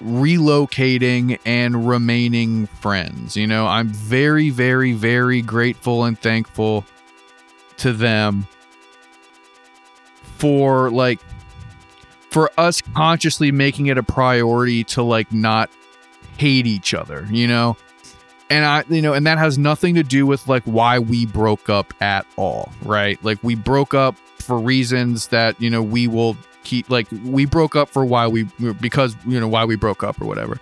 relocating 0.02 1.38
and 1.44 1.86
remaining 1.86 2.66
friends. 2.66 3.36
You 3.36 3.46
know, 3.46 3.66
I'm 3.66 3.88
very, 3.88 4.50
very, 4.50 4.92
very 4.92 5.42
grateful 5.42 6.04
and 6.04 6.18
thankful 6.18 6.84
to 7.78 7.92
them 7.92 8.46
for 10.38 10.90
like 10.90 11.20
for 12.30 12.50
us 12.58 12.80
consciously 12.80 13.50
making 13.50 13.86
it 13.86 13.98
a 13.98 14.02
priority 14.02 14.84
to 14.84 15.02
like 15.02 15.32
not 15.32 15.70
hate 16.36 16.66
each 16.66 16.94
other, 16.94 17.26
you 17.30 17.46
know? 17.46 17.76
And 18.50 18.64
I, 18.64 18.84
you 18.88 19.02
know, 19.02 19.12
and 19.12 19.26
that 19.26 19.36
has 19.38 19.58
nothing 19.58 19.94
to 19.96 20.02
do 20.02 20.26
with 20.26 20.48
like 20.48 20.62
why 20.64 20.98
we 20.98 21.26
broke 21.26 21.68
up 21.68 21.92
at 22.00 22.26
all, 22.36 22.72
right? 22.82 23.22
Like 23.22 23.38
we 23.42 23.54
broke 23.54 23.92
up 23.92 24.16
for 24.38 24.58
reasons 24.58 25.28
that, 25.28 25.60
you 25.60 25.68
know, 25.68 25.82
we 25.82 26.08
will 26.08 26.36
keep 26.68 26.90
like 26.90 27.06
we 27.24 27.46
broke 27.46 27.74
up 27.74 27.88
for 27.88 28.04
why 28.04 28.26
we 28.26 28.44
because 28.80 29.16
you 29.26 29.40
know 29.40 29.48
why 29.48 29.64
we 29.64 29.74
broke 29.74 30.04
up 30.04 30.20
or 30.20 30.26
whatever 30.26 30.60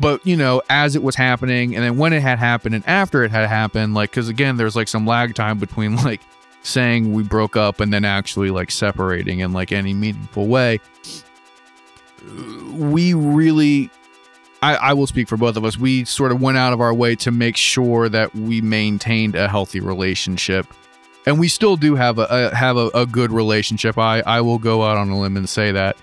but 0.00 0.24
you 0.26 0.36
know 0.36 0.60
as 0.68 0.96
it 0.96 1.04
was 1.04 1.14
happening 1.14 1.76
and 1.76 1.84
then 1.84 1.96
when 1.96 2.12
it 2.12 2.20
had 2.20 2.36
happened 2.36 2.74
and 2.74 2.82
after 2.88 3.22
it 3.22 3.30
had 3.30 3.48
happened 3.48 3.94
like 3.94 4.10
because 4.10 4.28
again 4.28 4.56
there's 4.56 4.74
like 4.74 4.88
some 4.88 5.06
lag 5.06 5.32
time 5.32 5.56
between 5.56 5.94
like 6.04 6.20
saying 6.64 7.12
we 7.12 7.22
broke 7.22 7.56
up 7.56 7.80
and 7.80 7.92
then 7.92 8.04
actually 8.04 8.50
like 8.50 8.70
separating 8.70 9.40
in 9.40 9.52
like 9.52 9.70
any 9.70 9.94
meaningful 9.94 10.46
way 10.46 10.80
we 12.72 13.14
really 13.14 13.90
I, 14.62 14.76
I 14.76 14.92
will 14.94 15.06
speak 15.06 15.28
for 15.28 15.36
both 15.36 15.56
of 15.56 15.64
us 15.64 15.78
we 15.78 16.04
sort 16.04 16.32
of 16.32 16.40
went 16.40 16.58
out 16.58 16.72
of 16.72 16.80
our 16.80 16.92
way 16.92 17.14
to 17.16 17.30
make 17.30 17.56
sure 17.56 18.08
that 18.08 18.34
we 18.34 18.60
maintained 18.60 19.34
a 19.34 19.46
healthy 19.48 19.80
relationship 19.80 20.66
and 21.26 21.38
we 21.38 21.48
still 21.48 21.76
do 21.76 21.94
have 21.94 22.18
a, 22.18 22.26
a 22.30 22.54
have 22.54 22.76
a, 22.76 22.90
a, 22.94 23.06
good 23.06 23.30
relationship. 23.30 23.98
I 23.98 24.20
I 24.26 24.40
will 24.40 24.58
go 24.58 24.82
out 24.82 24.96
on 24.96 25.08
a 25.10 25.18
limb 25.18 25.36
and 25.36 25.48
say 25.48 25.72
that. 25.72 25.96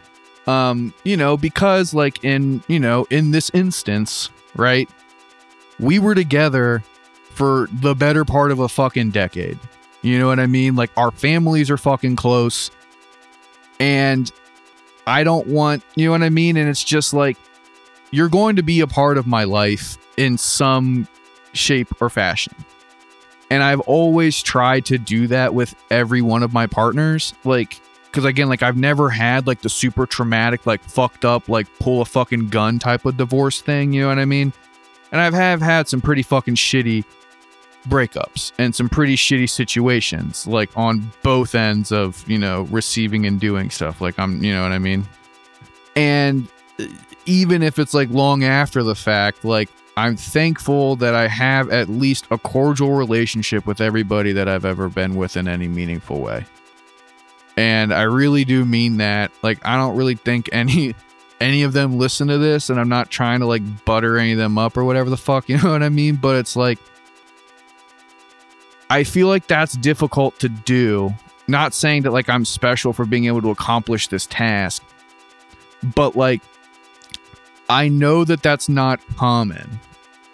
Um, 0.48 0.94
you 1.04 1.18
know, 1.18 1.38
because 1.38 1.94
like 1.94 2.24
in 2.24 2.64
you 2.68 2.80
know 2.80 3.06
in 3.10 3.32
this 3.32 3.50
instance, 3.54 4.30
right? 4.56 4.90
We 5.80 6.00
were 6.00 6.16
together 6.16 6.84
for 7.34 7.68
the 7.72 7.96
better 7.96 8.26
part 8.26 8.52
of 8.52 8.60
a 8.60 8.70
fucking 8.70 9.12
decade. 9.12 9.58
You 10.02 10.20
know 10.20 10.28
what 10.28 10.40
I 10.40 10.48
mean? 10.48 10.76
Like 10.76 10.92
our 10.98 11.12
families 11.12 11.70
are 11.70 11.78
fucking 11.78 12.16
close, 12.16 12.72
and 13.80 14.32
I 15.06 15.24
don't 15.24 15.48
want 15.48 15.84
you 15.96 16.06
know 16.06 16.12
what 16.12 16.24
I 16.24 16.30
mean. 16.30 16.58
And 16.58 16.70
it's 16.70 16.84
just 16.84 17.14
like 17.14 17.38
you're 18.12 18.30
going 18.30 18.56
to 18.56 18.64
be 18.64 18.82
a 18.82 18.88
part 18.88 19.18
of 19.18 19.28
my 19.28 19.44
life 19.44 19.98
in 20.18 20.38
some 20.38 21.08
shape 21.54 22.02
or 22.02 22.10
fashion 22.10 22.54
and 23.52 23.62
I've 23.62 23.82
always 23.82 24.42
tried 24.42 24.86
to 24.86 24.98
do 24.98 25.28
that 25.28 25.54
with 25.54 25.76
every 25.92 26.22
one 26.22 26.42
of 26.42 26.54
my 26.54 26.68
partners. 26.68 27.34
Like, 27.44 27.82
because 28.06 28.24
again, 28.24 28.48
like 28.48 28.64
I've 28.64 28.78
never 28.78 29.10
had 29.10 29.46
like 29.46 29.62
the 29.62 29.68
super 29.68 30.06
traumatic, 30.06 30.66
like 30.66 30.82
fucked 30.82 31.26
up, 31.26 31.50
like 31.50 31.68
pull 31.78 32.00
a 32.00 32.06
fucking 32.06 32.48
gun 32.48 32.80
type 32.80 33.04
of 33.06 33.18
divorce 33.18 33.60
thing. 33.60 33.92
You 33.92 34.04
know 34.04 34.08
what 34.08 34.20
I 34.20 34.26
mean? 34.26 34.54
And 35.12 35.20
I've 35.20 35.34
have 35.34 35.62
had 35.62 35.90
some 35.90 36.00
pretty 36.00 36.24
fucking 36.24 36.56
shitty 36.56 37.04
breakups 37.88 38.52
and 38.58 38.74
some 38.76 38.90
pretty 38.90 39.16
shitty 39.16 39.50
situations, 39.50 40.48
like 40.48 40.70
on 40.78 41.12
both 41.24 41.56
ends 41.56 41.92
of 41.92 42.28
you 42.30 42.38
know 42.38 42.64
receiving 42.64 43.26
and 43.26 43.40
doing 43.40 43.70
stuff. 43.70 44.02
Like 44.02 44.18
I'm, 44.20 44.44
you 44.44 44.54
know 44.54 44.64
what 44.64 44.72
I 44.72 44.80
mean? 44.80 45.06
And 45.96 46.48
uh, 46.80 46.86
even 47.26 47.64
if 47.64 47.80
it's 47.80 47.94
like 47.94 48.10
long 48.10 48.44
after 48.44 48.84
the 48.84 48.96
fact, 48.96 49.44
like 49.44 49.70
I'm 49.98 50.16
thankful 50.16 50.96
that 50.98 51.16
I 51.16 51.28
have 51.28 51.70
at 51.70 51.90
least 51.90 52.26
a 52.32 52.38
cordial 52.38 52.94
relationship 52.94 53.66
with 53.66 53.82
everybody 53.82 54.32
that 54.34 54.48
I've 54.48 54.66
ever 54.66 54.90
been 54.90 55.16
with 55.16 55.36
in 55.38 55.48
any 55.48 55.68
meaningful 55.68 56.22
way. 56.22 56.46
And 57.58 57.94
I 57.94 58.04
really 58.04 58.46
do 58.46 58.64
mean 58.64 58.98
that. 58.98 59.32
Like 59.44 59.60
I 59.66 59.76
don't 59.76 59.96
really 59.96 60.16
think 60.16 60.50
any 60.52 60.96
any 61.42 61.64
of 61.64 61.74
them 61.74 61.98
listen 61.98 62.28
to 62.28 62.38
this 62.38 62.70
and 62.70 62.80
I'm 62.80 62.88
not 62.88 63.10
trying 63.10 63.40
to 63.40 63.48
like 63.48 63.64
butter 63.84 64.18
any 64.18 64.34
of 64.34 64.38
them 64.38 64.58
up 64.58 64.78
or 64.78 64.86
whatever 64.86 65.10
the 65.10 65.18
fuck, 65.18 65.50
you 65.50 65.58
know 65.58 65.72
what 65.72 65.84
I 65.84 65.90
mean? 65.90 66.16
But 66.16 66.38
it's 66.38 66.56
like 66.56 66.80
I 68.92 69.06
feel 69.06 69.30
like 69.30 69.48
that's 69.48 69.72
difficult 69.76 70.38
to 70.40 70.50
do. 70.50 71.14
Not 71.48 71.74
saying 71.74 72.02
that 72.02 72.12
like 72.12 72.28
I'm 72.28 72.44
special 72.44 72.92
for 72.92 73.06
being 73.06 73.24
able 73.24 73.42
to 73.42 73.50
accomplish 73.50 74.10
this 74.10 74.26
task, 74.26 74.84
but 75.96 76.18
like 76.18 76.42
I 77.70 77.88
know 77.88 78.26
that 78.26 78.44
that's 78.44 78.68
not 78.68 79.00
common. 79.16 79.80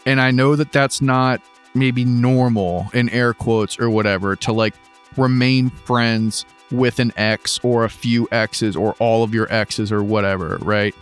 And 0.08 0.20
I 0.20 0.32
know 0.32 0.56
that 0.56 0.72
that's 0.72 1.04
not 1.04 1.40
maybe 1.76 2.04
normal 2.04 2.88
in 2.96 3.10
air 3.10 3.36
quotes 3.36 3.80
or 3.80 3.92
whatever 3.92 4.36
to 4.38 4.52
like 4.52 4.74
remain 5.18 5.70
friends 5.70 6.44
with 6.72 6.98
an 6.98 7.14
ex 7.16 7.60
or 7.62 7.84
a 7.84 7.90
few 7.92 8.28
exes 8.32 8.76
or 8.76 8.96
all 8.98 9.24
of 9.24 9.36
your 9.36 9.54
exes 9.54 9.92
or 9.92 10.02
whatever, 10.02 10.58
right? 10.64 10.96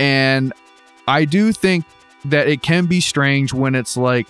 And 0.00 0.54
I 1.06 1.26
do 1.26 1.52
think 1.52 1.84
that 2.24 2.48
it 2.48 2.62
can 2.62 2.86
be 2.86 3.02
strange 3.02 3.52
when 3.52 3.74
it's 3.74 3.94
like 3.94 4.26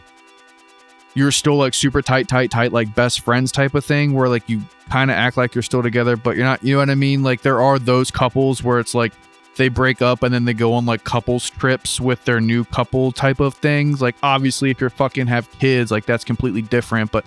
you're 1.18 1.32
still 1.32 1.56
like 1.56 1.74
super 1.74 2.00
tight, 2.00 2.28
tight, 2.28 2.48
tight, 2.48 2.72
like 2.72 2.94
best 2.94 3.22
friends 3.22 3.50
type 3.50 3.74
of 3.74 3.84
thing 3.84 4.12
where 4.12 4.28
like 4.28 4.48
you 4.48 4.62
kind 4.88 5.10
of 5.10 5.16
act 5.16 5.36
like 5.36 5.52
you're 5.52 5.62
still 5.62 5.82
together, 5.82 6.16
but 6.16 6.36
you're 6.36 6.44
not, 6.44 6.62
you 6.62 6.74
know 6.74 6.78
what 6.78 6.90
I 6.90 6.94
mean? 6.94 7.24
Like 7.24 7.42
there 7.42 7.60
are 7.60 7.76
those 7.76 8.12
couples 8.12 8.62
where 8.62 8.78
it's 8.78 8.94
like 8.94 9.12
they 9.56 9.68
break 9.68 10.00
up 10.00 10.22
and 10.22 10.32
then 10.32 10.44
they 10.44 10.54
go 10.54 10.72
on 10.74 10.86
like 10.86 11.02
couples 11.02 11.50
trips 11.50 12.00
with 12.00 12.24
their 12.24 12.40
new 12.40 12.64
couple 12.66 13.10
type 13.10 13.40
of 13.40 13.54
things. 13.54 14.00
Like 14.00 14.14
obviously 14.22 14.70
if 14.70 14.80
you're 14.80 14.90
fucking 14.90 15.26
have 15.26 15.50
kids, 15.58 15.90
like 15.90 16.06
that's 16.06 16.22
completely 16.22 16.62
different, 16.62 17.10
but 17.10 17.26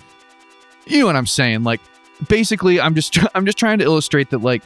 you 0.85 1.01
know 1.01 1.07
what 1.07 1.17
I'm 1.17 1.27
saying? 1.27 1.63
Like 1.63 1.81
basically 2.29 2.79
I'm 2.79 2.95
just 2.95 3.17
I'm 3.35 3.45
just 3.45 3.57
trying 3.57 3.79
to 3.79 3.83
illustrate 3.83 4.29
that 4.29 4.39
like 4.39 4.63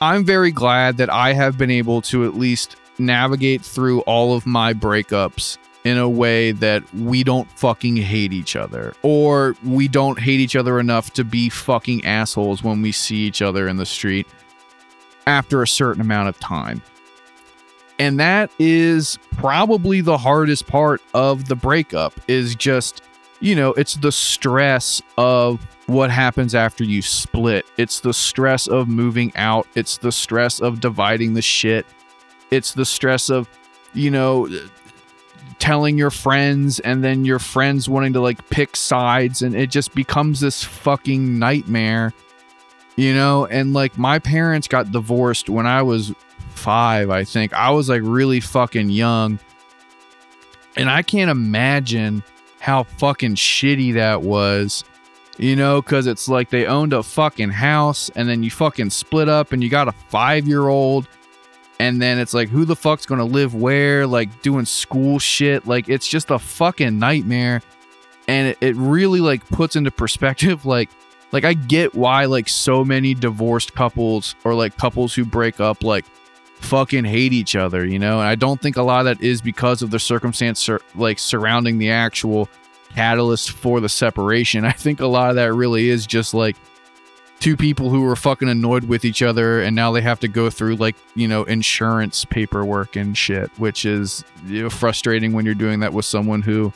I'm 0.00 0.24
very 0.24 0.52
glad 0.52 0.98
that 0.98 1.10
I 1.10 1.32
have 1.32 1.58
been 1.58 1.70
able 1.70 2.00
to 2.02 2.26
at 2.26 2.34
least 2.36 2.76
navigate 3.00 3.62
through 3.62 4.02
all 4.02 4.36
of 4.36 4.46
my 4.46 4.72
breakups 4.72 5.58
in 5.84 5.98
a 5.98 6.08
way 6.08 6.52
that 6.52 6.82
we 6.94 7.24
don't 7.24 7.50
fucking 7.52 7.96
hate 7.96 8.32
each 8.32 8.54
other 8.54 8.94
or 9.02 9.56
we 9.64 9.88
don't 9.88 10.18
hate 10.18 10.40
each 10.40 10.54
other 10.54 10.78
enough 10.78 11.12
to 11.12 11.24
be 11.24 11.48
fucking 11.48 12.04
assholes 12.04 12.62
when 12.62 12.82
we 12.82 12.92
see 12.92 13.16
each 13.16 13.42
other 13.42 13.66
in 13.66 13.76
the 13.76 13.86
street 13.86 14.26
after 15.26 15.62
a 15.62 15.66
certain 15.66 16.00
amount 16.00 16.28
of 16.28 16.38
time. 16.38 16.82
And 17.98 18.18
that 18.20 18.50
is 18.58 19.18
probably 19.36 20.00
the 20.00 20.18
hardest 20.18 20.66
part 20.66 21.00
of 21.14 21.46
the 21.46 21.56
breakup 21.56 22.12
is 22.26 22.54
just, 22.54 23.02
you 23.40 23.54
know, 23.54 23.72
it's 23.74 23.94
the 23.94 24.12
stress 24.12 25.02
of 25.18 25.60
what 25.86 26.10
happens 26.10 26.54
after 26.54 26.84
you 26.84 27.02
split. 27.02 27.66
It's 27.76 28.00
the 28.00 28.14
stress 28.14 28.66
of 28.66 28.88
moving 28.88 29.32
out. 29.36 29.66
It's 29.74 29.98
the 29.98 30.12
stress 30.12 30.60
of 30.60 30.80
dividing 30.80 31.34
the 31.34 31.42
shit. 31.42 31.86
It's 32.50 32.72
the 32.72 32.84
stress 32.84 33.28
of, 33.28 33.48
you 33.94 34.10
know, 34.10 34.48
telling 35.58 35.98
your 35.98 36.10
friends 36.10 36.80
and 36.80 37.02
then 37.02 37.24
your 37.24 37.38
friends 37.38 37.88
wanting 37.88 38.12
to 38.12 38.20
like 38.20 38.48
pick 38.50 38.76
sides 38.76 39.42
and 39.42 39.54
it 39.54 39.70
just 39.70 39.94
becomes 39.94 40.40
this 40.40 40.62
fucking 40.62 41.38
nightmare 41.38 42.12
you 42.96 43.14
know? 43.14 43.46
And 43.46 43.72
like 43.72 43.96
my 43.96 44.18
parents 44.18 44.68
got 44.68 44.92
divorced 44.92 45.48
when 45.48 45.66
i 45.66 45.82
was 45.82 46.12
five 46.50 47.10
i 47.10 47.24
think. 47.24 47.52
I 47.54 47.70
was 47.70 47.88
like 47.88 48.02
really 48.04 48.40
fucking 48.40 48.90
young. 48.90 49.38
And 50.76 50.90
i 50.90 51.02
can't 51.02 51.30
imagine 51.30 52.22
how 52.60 52.84
fucking 52.84 53.34
shitty 53.34 53.94
that 53.94 54.22
was 54.22 54.84
you 55.38 55.56
know? 55.56 55.80
Because 55.80 56.06
it's 56.06 56.28
like 56.28 56.50
they 56.50 56.66
owned 56.66 56.92
a 56.92 57.02
fucking 57.02 57.50
house 57.50 58.10
and 58.14 58.28
then 58.28 58.42
you 58.42 58.50
fucking 58.50 58.90
split 58.90 59.28
up 59.28 59.52
and 59.52 59.62
you 59.62 59.68
got 59.68 59.88
a 59.88 59.92
five 59.92 60.46
year 60.46 60.68
old 60.68 61.08
and 61.82 62.00
then 62.00 62.20
it's 62.20 62.32
like 62.32 62.48
who 62.48 62.64
the 62.64 62.76
fuck's 62.76 63.06
gonna 63.06 63.24
live 63.24 63.56
where? 63.56 64.06
Like 64.06 64.40
doing 64.42 64.66
school 64.66 65.18
shit. 65.18 65.66
Like 65.66 65.88
it's 65.88 66.06
just 66.06 66.30
a 66.30 66.38
fucking 66.38 66.96
nightmare. 66.96 67.60
And 68.28 68.48
it, 68.48 68.58
it 68.60 68.76
really 68.76 69.18
like 69.18 69.44
puts 69.48 69.74
into 69.74 69.90
perspective 69.90 70.64
like 70.76 70.90
like 71.32 71.44
i 71.44 71.54
get 71.54 71.92
why 71.94 72.26
like 72.26 72.48
so 72.48 72.84
many 72.84 73.14
divorced 73.14 73.74
couples 73.74 74.36
or 74.44 74.54
like 74.54 74.76
couples 74.76 75.12
who 75.12 75.24
break 75.24 75.58
up 75.58 75.82
like 75.82 76.04
fucking 76.60 77.04
hate 77.04 77.32
each 77.32 77.56
other 77.56 77.84
you 77.84 77.98
know? 77.98 78.20
And 78.20 78.28
i 78.28 78.36
don't 78.36 78.60
think 78.60 78.76
a 78.76 78.82
lot 78.82 79.00
of 79.00 79.06
that 79.06 79.24
is 79.24 79.40
because 79.40 79.82
of 79.82 79.90
the 79.90 79.98
circumstance 79.98 80.60
sur- 80.60 80.82
like 80.94 81.18
surrounding 81.18 81.78
the 81.78 81.90
actual 81.90 82.48
catalyst 82.94 83.52
for 83.52 83.80
the 83.80 83.88
separation. 83.88 84.64
I 84.72 84.72
think 84.72 85.00
a 85.00 85.06
lot 85.06 85.30
of 85.30 85.36
that 85.36 85.52
really 85.52 85.88
is 85.88 86.06
just 86.06 86.34
like 86.34 86.56
two 87.42 87.56
people 87.56 87.90
who 87.90 88.02
were 88.02 88.14
fucking 88.14 88.48
annoyed 88.48 88.84
with 88.84 89.04
each 89.04 89.20
other 89.20 89.60
and 89.60 89.74
now 89.74 89.90
they 89.90 90.00
have 90.00 90.20
to 90.20 90.28
go 90.28 90.48
through 90.48 90.76
like 90.76 90.94
you 91.16 91.26
know 91.26 91.42
insurance 91.44 92.24
paperwork 92.24 92.94
and 92.94 93.18
shit 93.18 93.50
which 93.58 93.84
is 93.84 94.24
you 94.46 94.62
know, 94.62 94.70
frustrating 94.70 95.32
when 95.32 95.44
you're 95.44 95.54
doing 95.54 95.80
that 95.80 95.92
with 95.92 96.04
someone 96.04 96.40
who 96.40 96.72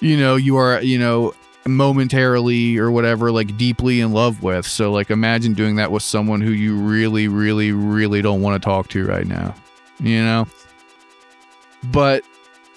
you 0.00 0.16
know 0.16 0.36
you 0.36 0.56
are 0.56 0.80
you 0.82 0.98
know 0.98 1.34
momentarily 1.66 2.78
or 2.78 2.90
whatever 2.90 3.30
like 3.30 3.56
deeply 3.56 4.00
in 4.00 4.12
love 4.12 4.42
with. 4.42 4.66
So 4.66 4.92
like 4.92 5.10
imagine 5.10 5.54
doing 5.54 5.76
that 5.76 5.90
with 5.90 6.02
someone 6.02 6.40
who 6.40 6.50
you 6.50 6.76
really 6.76 7.28
really 7.28 7.72
really 7.72 8.22
don't 8.22 8.40
want 8.40 8.60
to 8.60 8.64
talk 8.64 8.88
to 8.88 9.06
right 9.06 9.26
now 9.26 9.54
you 10.00 10.22
know? 10.22 10.46
But 11.84 12.24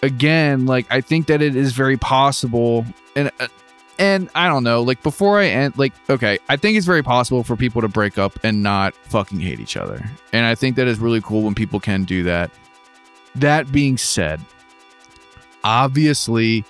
again 0.03 0.67
like 0.67 0.85
i 0.91 1.01
think 1.01 1.25
that 1.27 1.41
it 1.41 1.55
is 1.55 1.73
very 1.73 1.97
possible 1.97 2.85
and 3.15 3.31
uh, 3.39 3.47
and 3.99 4.29
I 4.35 4.47
don't 4.47 4.63
know, 4.63 4.81
like 4.81 5.01
before 5.01 5.39
I 5.39 5.47
end, 5.47 5.77
like, 5.77 5.93
okay, 6.09 6.37
I 6.49 6.55
think 6.55 6.77
it's 6.77 6.85
very 6.85 7.03
possible 7.03 7.43
for 7.43 7.55
people 7.55 7.81
to 7.81 7.87
break 7.87 8.17
up 8.17 8.37
and 8.43 8.61
not 8.61 8.93
fucking 8.95 9.39
hate 9.39 9.59
each 9.59 9.77
other. 9.77 10.03
And 10.33 10.45
I 10.45 10.55
think 10.55 10.75
that 10.75 10.87
is 10.87 10.99
really 10.99 11.21
cool 11.21 11.41
when 11.43 11.55
people 11.55 11.79
can 11.79 12.03
do 12.03 12.23
that. 12.23 12.51
That 13.35 13.71
being 13.71 13.97
said, 13.97 14.39
obviously, 15.63 16.63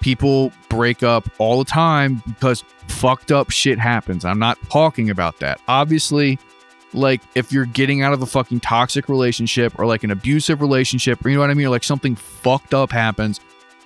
people 0.00 0.52
break 0.68 1.02
up 1.02 1.28
all 1.38 1.58
the 1.58 1.70
time 1.70 2.22
because 2.26 2.64
fucked 2.88 3.30
up 3.30 3.50
shit 3.50 3.78
happens. 3.78 4.24
I'm 4.24 4.38
not 4.38 4.58
talking 4.70 5.10
about 5.10 5.38
that. 5.40 5.60
Obviously, 5.68 6.38
like 6.92 7.20
if 7.34 7.52
you're 7.52 7.66
getting 7.66 8.02
out 8.02 8.12
of 8.12 8.22
a 8.22 8.26
fucking 8.26 8.60
toxic 8.60 9.08
relationship 9.08 9.78
or 9.78 9.86
like 9.86 10.04
an 10.04 10.10
abusive 10.10 10.60
relationship, 10.60 11.24
or 11.24 11.28
you 11.28 11.36
know 11.36 11.42
what 11.42 11.50
I 11.50 11.54
mean, 11.54 11.66
or 11.66 11.70
like 11.70 11.84
something 11.84 12.16
fucked 12.16 12.74
up 12.74 12.90
happens, 12.90 13.40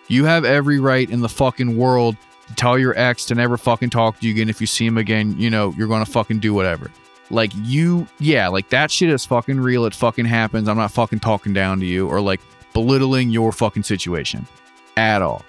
you 0.08 0.24
have 0.24 0.44
every 0.44 0.78
right 0.78 1.08
in 1.08 1.20
the 1.20 1.28
fucking 1.28 1.76
world 1.76 2.16
tell 2.54 2.78
your 2.78 2.96
ex 2.98 3.24
to 3.26 3.34
never 3.34 3.56
fucking 3.56 3.90
talk 3.90 4.20
to 4.20 4.26
you 4.26 4.32
again. 4.32 4.48
If 4.48 4.60
you 4.60 4.66
see 4.66 4.86
him 4.86 4.98
again, 4.98 5.38
you 5.38 5.50
know, 5.50 5.74
you're 5.76 5.88
to 5.88 6.10
fucking 6.10 6.40
do 6.40 6.54
whatever. 6.54 6.90
Like, 7.30 7.52
you, 7.56 8.06
yeah, 8.18 8.48
like 8.48 8.68
that 8.68 8.90
shit 8.90 9.10
is 9.10 9.24
fucking 9.24 9.58
real. 9.58 9.86
It 9.86 9.94
fucking 9.94 10.26
happens. 10.26 10.68
I'm 10.68 10.76
not 10.76 10.90
fucking 10.90 11.20
talking 11.20 11.52
down 11.52 11.80
to 11.80 11.86
you 11.86 12.08
or 12.08 12.20
like 12.20 12.40
belittling 12.72 13.30
your 13.30 13.52
fucking 13.52 13.82
situation 13.84 14.46
at 14.96 15.22
all. 15.22 15.42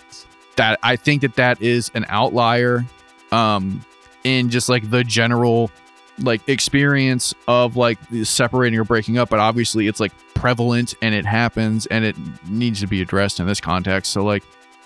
That 0.56 0.80
I 0.84 0.96
think 0.96 1.22
that 1.22 1.36
that 1.36 1.62
is 1.62 1.92
an 1.94 2.06
outlier 2.08 2.86
um 3.32 3.84
in 4.24 4.50
just 4.50 4.70
like 4.70 4.90
the 4.90 5.04
general 5.04 5.72
like 6.20 6.48
experience 6.48 7.34
of 7.48 7.76
like 7.76 7.98
separating 8.24 8.80
or 8.80 8.86
breaking 8.86 9.18
up 9.18 9.30
but 9.30 9.40
obviously 9.40 9.88
it's 9.88 10.00
like 10.00 10.14
prevalent 10.34 10.94
and 11.02 11.14
it 11.14 11.26
happens 11.26 11.86
and 11.88 12.06
it 12.06 12.16
needs 12.48 12.80
to 12.80 12.88
be 12.88 13.02
addressed 13.02 13.40
in 13.40 13.48
this 13.48 13.60
context 13.60 14.14
so 14.14 14.24
like 14.24 14.44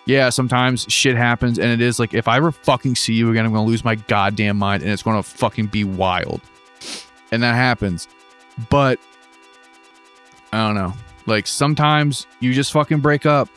yeah, 0.10 0.30
sometimes 0.30 0.88
shit 0.92 1.16
happens, 1.16 1.60
and 1.60 1.70
it 1.70 1.82
is 1.82 2.00
like 2.00 2.16
if 2.16 2.28
I 2.28 2.38
ever 2.38 2.52
fucking 2.52 2.96
see 2.96 3.14
you 3.14 3.30
again, 3.30 3.46
I'm 3.46 3.54
gonna 3.54 3.64
lose 3.64 3.84
my 3.84 3.94
goddamn 3.94 4.58
mind, 4.58 4.82
and 4.82 4.92
it's 4.92 5.04
gonna 5.04 5.22
fucking 5.22 5.68
be 5.68 5.84
wild, 5.84 6.42
and 7.32 7.44
that 7.44 7.54
happens. 7.54 8.08
But 8.72 9.00
I 10.52 10.66
don't 10.66 10.74
know. 10.74 10.96
Like 11.28 11.46
sometimes 11.46 12.26
you 12.40 12.56
just 12.56 12.72
fucking 12.72 13.02
break 13.02 13.28
up, 13.28 13.50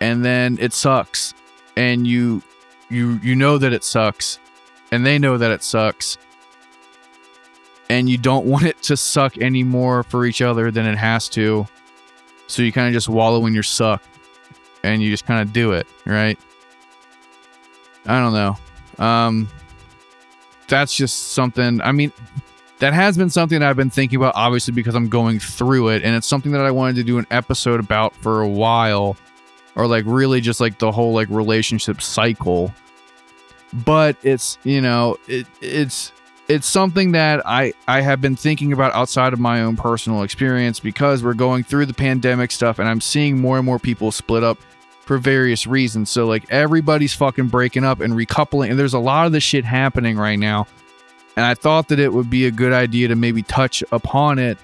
and 0.00 0.24
then 0.24 0.58
it 0.60 0.72
sucks, 0.72 1.34
and 1.76 2.04
you 2.04 2.42
you 2.90 3.20
you 3.22 3.36
know 3.36 3.56
that 3.56 3.72
it 3.72 3.84
sucks, 3.84 4.40
and 4.90 5.06
they 5.06 5.20
know 5.20 5.38
that 5.38 5.52
it 5.52 5.62
sucks, 5.62 6.18
and 7.88 8.10
you 8.10 8.18
don't 8.18 8.44
want 8.54 8.64
it 8.64 8.82
to 8.82 8.96
suck 8.96 9.38
any 9.38 9.62
more 9.62 10.02
for 10.02 10.26
each 10.26 10.42
other 10.42 10.72
than 10.72 10.84
it 10.84 10.98
has 10.98 11.28
to. 11.28 11.64
So 12.48 12.60
you 12.60 12.72
kind 12.72 12.88
of 12.88 12.92
just 12.92 13.08
wallow 13.08 13.46
in 13.46 13.54
your 13.54 13.62
suck 13.62 14.02
and 14.84 15.02
you 15.02 15.10
just 15.10 15.26
kind 15.26 15.40
of 15.40 15.52
do 15.52 15.72
it, 15.72 15.86
right? 16.04 16.38
I 18.06 18.20
don't 18.20 18.34
know. 18.34 19.04
Um, 19.04 19.48
that's 20.68 20.94
just 20.94 21.32
something. 21.32 21.80
I 21.80 21.92
mean, 21.92 22.12
that 22.78 22.92
has 22.92 23.16
been 23.16 23.30
something 23.30 23.62
I've 23.62 23.76
been 23.76 23.90
thinking 23.90 24.16
about, 24.16 24.34
obviously, 24.36 24.74
because 24.74 24.94
I'm 24.94 25.08
going 25.08 25.38
through 25.38 25.88
it, 25.88 26.02
and 26.02 26.14
it's 26.14 26.26
something 26.26 26.52
that 26.52 26.60
I 26.60 26.70
wanted 26.70 26.96
to 26.96 27.04
do 27.04 27.18
an 27.18 27.26
episode 27.30 27.80
about 27.80 28.14
for 28.16 28.42
a 28.42 28.48
while, 28.48 29.16
or 29.74 29.86
like 29.86 30.04
really 30.06 30.40
just 30.40 30.60
like 30.60 30.78
the 30.78 30.92
whole 30.92 31.12
like 31.12 31.28
relationship 31.30 32.00
cycle. 32.02 32.72
But 33.84 34.16
it's 34.22 34.58
you 34.64 34.80
know 34.80 35.16
it 35.26 35.46
it's 35.60 36.12
it's 36.48 36.66
something 36.66 37.12
that 37.12 37.46
I 37.46 37.72
I 37.88 38.00
have 38.00 38.20
been 38.20 38.36
thinking 38.36 38.72
about 38.72 38.92
outside 38.92 39.32
of 39.32 39.40
my 39.40 39.62
own 39.62 39.76
personal 39.76 40.22
experience 40.22 40.80
because 40.80 41.22
we're 41.22 41.34
going 41.34 41.64
through 41.64 41.86
the 41.86 41.94
pandemic 41.94 42.50
stuff, 42.50 42.78
and 42.78 42.88
I'm 42.88 43.00
seeing 43.00 43.38
more 43.40 43.56
and 43.56 43.66
more 43.66 43.78
people 43.78 44.12
split 44.12 44.44
up 44.44 44.58
for 45.02 45.18
various 45.18 45.66
reasons. 45.66 46.10
So 46.10 46.26
like 46.26 46.44
everybody's 46.50 47.14
fucking 47.14 47.48
breaking 47.48 47.84
up 47.84 48.00
and 48.00 48.14
recoupling, 48.14 48.70
and 48.70 48.78
there's 48.78 48.94
a 48.94 48.98
lot 48.98 49.26
of 49.26 49.32
this 49.32 49.42
shit 49.42 49.64
happening 49.64 50.16
right 50.16 50.38
now. 50.38 50.66
And 51.36 51.44
I 51.44 51.54
thought 51.54 51.88
that 51.88 51.98
it 51.98 52.12
would 52.12 52.30
be 52.30 52.46
a 52.46 52.50
good 52.50 52.72
idea 52.72 53.08
to 53.08 53.16
maybe 53.16 53.42
touch 53.42 53.82
upon 53.90 54.38
it 54.38 54.58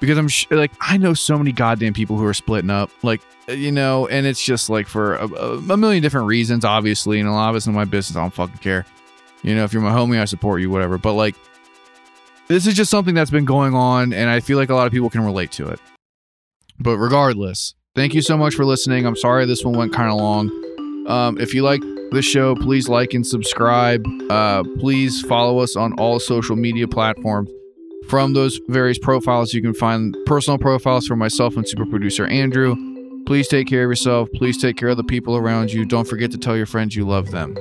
because 0.00 0.18
I'm 0.18 0.28
sh- 0.28 0.46
like 0.50 0.72
I 0.80 0.96
know 0.96 1.14
so 1.14 1.38
many 1.38 1.52
goddamn 1.52 1.92
people 1.92 2.16
who 2.16 2.24
are 2.24 2.34
splitting 2.34 2.70
up, 2.70 2.90
like 3.02 3.20
you 3.48 3.72
know, 3.72 4.06
and 4.08 4.26
it's 4.26 4.42
just 4.42 4.70
like 4.70 4.86
for 4.86 5.16
a, 5.16 5.26
a 5.26 5.76
million 5.76 6.02
different 6.02 6.26
reasons, 6.26 6.64
obviously, 6.64 7.20
and 7.20 7.28
a 7.28 7.32
lot 7.32 7.50
of 7.50 7.56
it's 7.56 7.66
in 7.66 7.74
my 7.74 7.84
business. 7.84 8.16
I 8.16 8.22
don't 8.22 8.32
fucking 8.32 8.58
care. 8.58 8.86
You 9.44 9.54
know, 9.54 9.64
if 9.64 9.72
you're 9.72 9.82
my 9.82 9.92
homie, 9.92 10.20
I 10.20 10.24
support 10.24 10.60
you, 10.60 10.70
whatever. 10.70 10.98
But 10.98 11.12
like, 11.12 11.36
this 12.48 12.66
is 12.66 12.74
just 12.74 12.90
something 12.90 13.14
that's 13.14 13.30
been 13.30 13.44
going 13.44 13.74
on, 13.74 14.12
and 14.12 14.28
I 14.28 14.40
feel 14.40 14.58
like 14.58 14.70
a 14.70 14.74
lot 14.74 14.86
of 14.86 14.92
people 14.92 15.10
can 15.10 15.24
relate 15.24 15.52
to 15.52 15.68
it. 15.68 15.78
But 16.80 16.98
regardless, 16.98 17.74
Thank 17.94 18.12
you 18.12 18.22
so 18.22 18.36
much 18.36 18.56
for 18.56 18.64
listening. 18.64 19.06
I'm 19.06 19.14
sorry 19.14 19.46
this 19.46 19.64
one 19.64 19.76
went 19.76 19.92
kind 19.92 20.10
of 20.10 20.16
long. 20.16 20.50
Um, 21.06 21.38
if 21.38 21.54
you 21.54 21.62
like 21.62 21.80
this 22.10 22.24
show, 22.24 22.56
please 22.56 22.88
like 22.88 23.14
and 23.14 23.24
subscribe. 23.24 24.04
Uh, 24.28 24.64
please 24.80 25.22
follow 25.22 25.60
us 25.60 25.76
on 25.76 25.92
all 25.92 26.18
social 26.18 26.56
media 26.56 26.88
platforms. 26.88 27.50
From 28.08 28.32
those 28.32 28.58
various 28.66 28.98
profiles, 28.98 29.54
you 29.54 29.62
can 29.62 29.74
find 29.74 30.16
personal 30.26 30.58
profiles 30.58 31.06
for 31.06 31.14
myself 31.14 31.56
and 31.56 31.68
super 31.68 31.86
producer 31.86 32.26
Andrew. 32.26 32.74
Please 33.26 33.46
take 33.46 33.68
care 33.68 33.84
of 33.84 33.90
yourself. 33.90 34.28
Please 34.34 34.60
take 34.60 34.76
care 34.76 34.88
of 34.88 34.96
the 34.96 35.04
people 35.04 35.36
around 35.36 35.72
you. 35.72 35.84
Don't 35.84 36.06
forget 36.06 36.32
to 36.32 36.38
tell 36.38 36.56
your 36.56 36.66
friends 36.66 36.96
you 36.96 37.06
love 37.06 37.30
them. 37.30 37.54